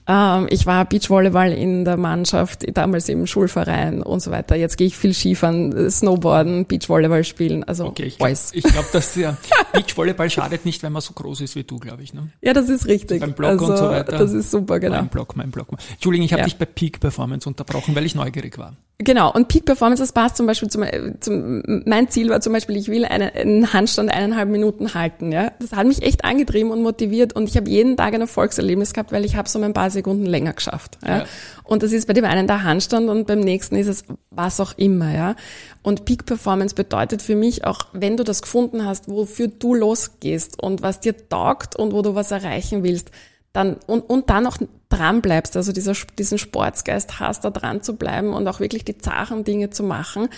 Ähm, 0.06 0.46
ich 0.50 0.66
war 0.66 0.84
Beachvolleyball 0.84 1.52
in 1.52 1.84
der 1.84 1.96
Mannschaft, 1.96 2.64
damals 2.76 3.08
im 3.08 3.26
Schulverein 3.26 4.02
und 4.02 4.20
so 4.20 4.30
weiter. 4.30 4.54
Jetzt 4.54 4.76
gehe 4.76 4.86
ich 4.86 4.96
viel 4.96 5.14
Skifahren, 5.14 5.90
Snowboarden, 5.90 6.66
Beachvolleyball 6.66 7.24
spielen. 7.24 7.64
Also 7.64 7.86
okay, 7.86 8.04
ich 8.04 8.18
glaube, 8.18 8.36
glaub, 8.72 8.92
dass 8.92 9.14
ja, 9.16 9.36
Beachvolleyball 9.72 10.28
schadet 10.28 10.64
nicht, 10.64 10.82
wenn 10.82 10.92
man 10.92 11.02
so 11.02 11.14
groß 11.14 11.40
ist 11.40 11.56
wie 11.56 11.64
du, 11.64 11.78
glaube 11.78 12.02
ich. 12.02 12.12
Ne? 12.12 12.28
Ja, 12.42 12.52
das 12.52 12.68
ist 12.68 12.86
richtig. 12.86 13.20
Beim 13.20 13.32
Block 13.32 13.50
also, 13.50 13.66
und 13.66 13.76
so 13.76 13.88
weiter. 13.88 14.18
Das 14.18 14.32
ist 14.32 14.50
super, 14.50 14.78
genau. 14.78 14.96
Mein 14.96 15.08
Block, 15.08 15.36
mein 15.36 15.50
Block. 15.50 15.68
Entschuldigung, 15.92 16.26
ich 16.26 16.32
habe 16.32 16.40
ja. 16.40 16.44
dich 16.44 16.56
bei 16.56 16.66
Peak 16.66 17.00
Performance 17.00 17.48
unterbrochen, 17.48 17.94
weil 17.94 18.04
ich 18.04 18.14
neugierig 18.14 18.58
war. 18.58 18.76
Genau, 18.98 19.32
und 19.32 19.48
Peak 19.48 19.64
Performance, 19.64 20.00
das 20.00 20.12
passt 20.12 20.36
zum 20.36 20.46
Beispiel 20.46 20.68
zum, 20.68 20.84
zum 21.18 21.62
mein 21.84 22.08
Ziel 22.08 22.30
war 22.30 22.40
zum 22.40 22.52
Beispiel, 22.52 22.76
ich 22.76 22.86
will 22.86 23.04
einen, 23.04 23.28
einen 23.28 23.72
Handstand 23.72 24.08
eineinhalb 24.08 24.48
Minuten 24.48 24.94
halten. 24.94 25.32
Ja, 25.32 25.50
Das 25.58 25.72
hat 25.72 25.86
mich 25.86 26.02
echt 26.02 26.24
angetrieben 26.24 26.70
und 26.70 26.80
motiviert 26.80 27.32
und 27.32 27.48
ich 27.48 27.56
habe 27.56 27.68
jeden 27.68 27.96
Tag 27.96 28.14
ein 28.14 28.20
Erfolgserlebnis 28.20 28.92
gehabt, 28.92 29.10
weil 29.10 29.24
ich 29.24 29.34
habe 29.34 29.48
so 29.48 29.60
ein 29.60 29.72
paar 29.72 29.90
Sekunden 29.94 30.26
länger 30.26 30.52
geschafft. 30.52 30.98
Ja? 31.02 31.18
ja. 31.18 31.24
Und 31.62 31.82
das 31.82 31.92
ist 31.92 32.06
bei 32.06 32.12
dem 32.12 32.26
einen 32.26 32.46
der 32.46 32.62
Handstand 32.62 33.08
und 33.08 33.26
beim 33.26 33.40
nächsten 33.40 33.76
ist 33.76 33.86
es 33.86 34.04
was 34.30 34.60
auch 34.60 34.76
immer. 34.76 35.14
Ja. 35.14 35.36
Und 35.82 36.04
Peak 36.04 36.26
Performance 36.26 36.74
bedeutet 36.74 37.22
für 37.22 37.36
mich 37.36 37.64
auch, 37.64 37.86
wenn 37.92 38.18
du 38.18 38.24
das 38.24 38.42
gefunden 38.42 38.84
hast, 38.84 39.08
wofür 39.08 39.48
du 39.48 39.74
losgehst 39.74 40.62
und 40.62 40.82
was 40.82 41.00
dir 41.00 41.28
taugt 41.28 41.76
und 41.76 41.92
wo 41.92 42.02
du 42.02 42.14
was 42.14 42.30
erreichen 42.30 42.82
willst, 42.82 43.10
dann 43.54 43.76
und, 43.86 44.02
und 44.02 44.28
dann 44.30 44.46
auch 44.46 44.58
dran 44.88 45.22
bleibst, 45.22 45.56
also 45.56 45.72
dieser, 45.72 45.94
diesen 46.18 46.38
Sportsgeist 46.38 47.20
hast, 47.20 47.44
da 47.44 47.50
dran 47.50 47.82
zu 47.82 47.96
bleiben 47.96 48.34
und 48.34 48.46
auch 48.48 48.60
wirklich 48.60 48.84
die 48.84 48.98
zachen 48.98 49.44
Dinge 49.44 49.70
zu 49.70 49.82
machen, 49.84 50.28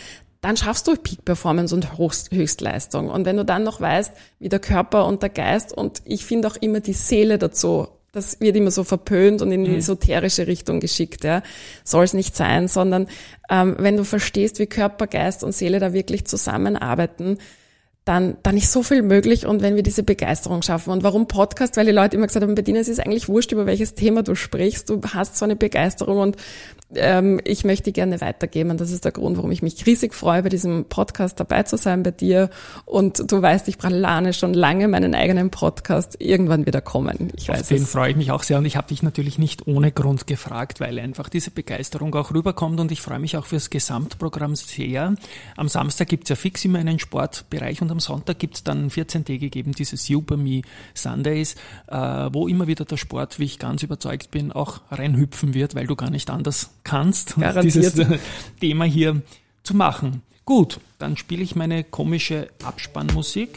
dann 0.40 0.56
schaffst 0.56 0.86
du 0.86 0.94
Peak 0.94 1.24
Performance 1.24 1.74
und 1.74 1.98
Höchst, 1.98 2.30
Höchstleistung. 2.30 3.10
Und 3.10 3.24
wenn 3.24 3.36
du 3.36 3.44
dann 3.44 3.64
noch 3.64 3.80
weißt, 3.80 4.12
wie 4.38 4.48
der 4.48 4.60
Körper 4.60 5.06
und 5.06 5.22
der 5.22 5.30
Geist 5.30 5.76
und 5.76 6.02
ich 6.04 6.24
finde 6.24 6.48
auch 6.48 6.56
immer 6.56 6.80
die 6.80 6.92
Seele 6.92 7.38
dazu, 7.38 7.88
das 8.16 8.40
wird 8.40 8.56
immer 8.56 8.70
so 8.70 8.82
verpönt 8.82 9.42
und 9.42 9.52
in 9.52 9.64
die 9.64 9.72
mhm. 9.72 9.76
esoterische 9.78 10.46
Richtung 10.46 10.80
geschickt, 10.80 11.22
ja. 11.22 11.42
Soll 11.84 12.04
es 12.04 12.14
nicht 12.14 12.34
sein, 12.34 12.66
sondern 12.66 13.08
ähm, 13.50 13.76
wenn 13.78 13.96
du 13.96 14.04
verstehst, 14.04 14.58
wie 14.58 14.66
Körper, 14.66 15.06
Geist 15.06 15.44
und 15.44 15.52
Seele 15.52 15.78
da 15.78 15.92
wirklich 15.92 16.24
zusammenarbeiten, 16.24 17.38
dann, 18.06 18.36
dann 18.44 18.56
ist 18.56 18.70
so 18.70 18.84
viel 18.84 19.02
möglich 19.02 19.46
und 19.46 19.62
wenn 19.62 19.74
wir 19.74 19.82
diese 19.82 20.04
Begeisterung 20.04 20.62
schaffen. 20.62 20.90
Und 20.90 21.02
warum 21.02 21.26
Podcast? 21.26 21.76
Weil 21.76 21.86
die 21.86 21.92
Leute 21.92 22.16
immer 22.16 22.28
gesagt 22.28 22.44
haben, 22.44 22.54
Bettina, 22.54 22.78
es 22.78 22.86
ist 22.86 23.00
eigentlich 23.00 23.28
wurscht, 23.28 23.50
über 23.50 23.66
welches 23.66 23.94
Thema 23.94 24.22
du 24.22 24.36
sprichst. 24.36 24.88
Du 24.88 25.00
hast 25.12 25.36
so 25.36 25.44
eine 25.44 25.56
Begeisterung 25.56 26.18
und 26.18 26.36
ähm, 26.94 27.40
ich 27.42 27.64
möchte 27.64 27.90
gerne 27.90 28.20
weitergeben. 28.20 28.70
Und 28.70 28.80
das 28.80 28.92
ist 28.92 29.04
der 29.04 29.10
Grund, 29.10 29.36
warum 29.38 29.50
ich 29.50 29.60
mich 29.60 29.84
riesig 29.86 30.14
freue, 30.14 30.44
bei 30.44 30.50
diesem 30.50 30.84
Podcast 30.84 31.40
dabei 31.40 31.64
zu 31.64 31.76
sein 31.76 32.04
bei 32.04 32.12
dir. 32.12 32.48
Und 32.84 33.32
du 33.32 33.42
weißt, 33.42 33.66
ich 33.66 33.76
plane 33.76 34.32
schon 34.32 34.54
lange 34.54 34.86
meinen 34.86 35.12
eigenen 35.12 35.50
Podcast 35.50 36.14
irgendwann 36.20 36.64
wieder 36.64 36.80
kommen. 36.80 37.32
Ich 37.36 37.48
weiß 37.48 37.62
Auf 37.62 37.68
den 37.68 37.82
es. 37.82 37.90
freue 37.90 38.10
ich 38.10 38.16
mich 38.16 38.30
auch 38.30 38.44
sehr. 38.44 38.58
Und 38.58 38.66
ich 38.66 38.76
habe 38.76 38.86
dich 38.86 39.02
natürlich 39.02 39.36
nicht 39.36 39.66
ohne 39.66 39.90
Grund 39.90 40.28
gefragt, 40.28 40.78
weil 40.78 41.00
einfach 41.00 41.28
diese 41.28 41.50
Begeisterung 41.50 42.14
auch 42.14 42.32
rüberkommt. 42.32 42.78
Und 42.78 42.92
ich 42.92 43.00
freue 43.00 43.18
mich 43.18 43.36
auch 43.36 43.46
fürs 43.46 43.68
Gesamtprogramm 43.68 44.54
sehr. 44.54 45.16
Am 45.56 45.66
Samstag 45.66 46.06
gibt's 46.06 46.30
ja 46.30 46.36
fix 46.36 46.64
immer 46.64 46.78
einen 46.78 47.00
Sportbereich 47.00 47.82
und 47.82 47.95
am 47.96 48.00
Sonntag 48.00 48.38
gibt's 48.38 48.62
dann 48.62 48.90
14 48.90 49.24
Tage 49.24 49.38
gegeben, 49.38 49.72
dieses 49.72 50.04
Super 50.04 50.36
Me 50.36 50.60
Sundays, 50.94 51.54
äh, 51.88 51.96
wo 51.96 52.46
immer 52.46 52.66
wieder 52.66 52.84
der 52.84 52.98
Sport, 52.98 53.38
wie 53.38 53.44
ich 53.44 53.58
ganz 53.58 53.82
überzeugt 53.82 54.30
bin, 54.30 54.52
auch 54.52 54.82
reinhüpfen 54.90 55.54
wird, 55.54 55.74
weil 55.74 55.86
du 55.86 55.96
gar 55.96 56.10
nicht 56.10 56.28
anders 56.28 56.70
kannst, 56.84 57.36
dieses 57.62 57.94
Thema 58.60 58.84
hier 58.84 59.22
zu 59.62 59.74
machen. 59.74 60.22
Gut, 60.44 60.78
dann 60.98 61.16
spiele 61.16 61.42
ich 61.42 61.56
meine 61.56 61.84
komische 61.84 62.48
Abspannmusik. 62.62 63.56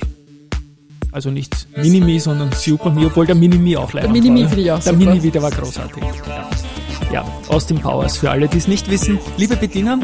Also 1.12 1.32
nicht 1.32 1.68
Minimi, 1.76 2.20
sondern 2.20 2.52
Super 2.54 2.92
Me, 2.92 3.08
obwohl 3.08 3.26
der 3.26 3.36
Minimi 3.36 3.76
auch 3.76 3.92
leider 3.94 4.08
Der 4.08 4.14
Minimi 4.14 4.48
finde 4.48 4.62
ich 4.62 4.72
auch 4.72 4.80
Der. 4.80 4.94
Minimi, 4.94 5.32
der 5.32 5.42
war 5.42 5.52
großartig. 5.52 6.04
Ja. 6.28 6.50
Ja, 7.12 7.26
aus 7.48 7.66
den 7.66 7.80
Powers 7.80 8.18
für 8.18 8.32
alle, 8.32 8.48
die 8.48 8.58
es 8.58 8.68
nicht 8.68 8.90
wissen. 8.90 9.20
Liebe 9.38 9.56
Bediener, 9.56 10.00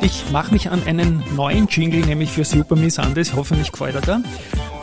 ich 0.00 0.30
mache 0.30 0.52
mich 0.52 0.70
an 0.70 0.82
einen 0.86 1.24
neuen 1.34 1.66
Jingle, 1.68 2.00
nämlich 2.00 2.30
für 2.30 2.44
Super 2.44 2.76
Me 2.76 2.90
Sundays. 2.90 3.32
Hoffentlich 3.34 3.72
gefällt 3.72 3.94
er 3.94 4.00
da. 4.00 4.22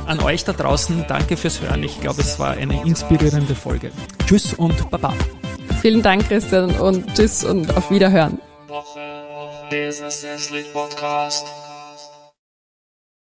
An 0.05 0.19
euch 0.21 0.45
da 0.45 0.53
draußen, 0.53 1.05
danke 1.07 1.35
fürs 1.35 1.61
Hören. 1.61 1.83
Ich 1.83 1.99
glaube, 1.99 2.21
es 2.21 2.39
war 2.39 2.51
eine 2.51 2.81
inspirierende 2.83 3.55
Folge. 3.55 3.91
Tschüss 4.25 4.53
und 4.53 4.89
Baba. 4.89 5.13
Vielen 5.81 6.01
Dank, 6.01 6.27
Christian, 6.27 6.71
und 6.71 7.13
tschüss 7.13 7.43
und 7.43 7.75
auf 7.75 7.91
Wiederhören. 7.91 8.39
Woche, 8.67 8.99
Woche, 8.99 9.67
Business 9.69 10.25
Podcast. 10.73 11.66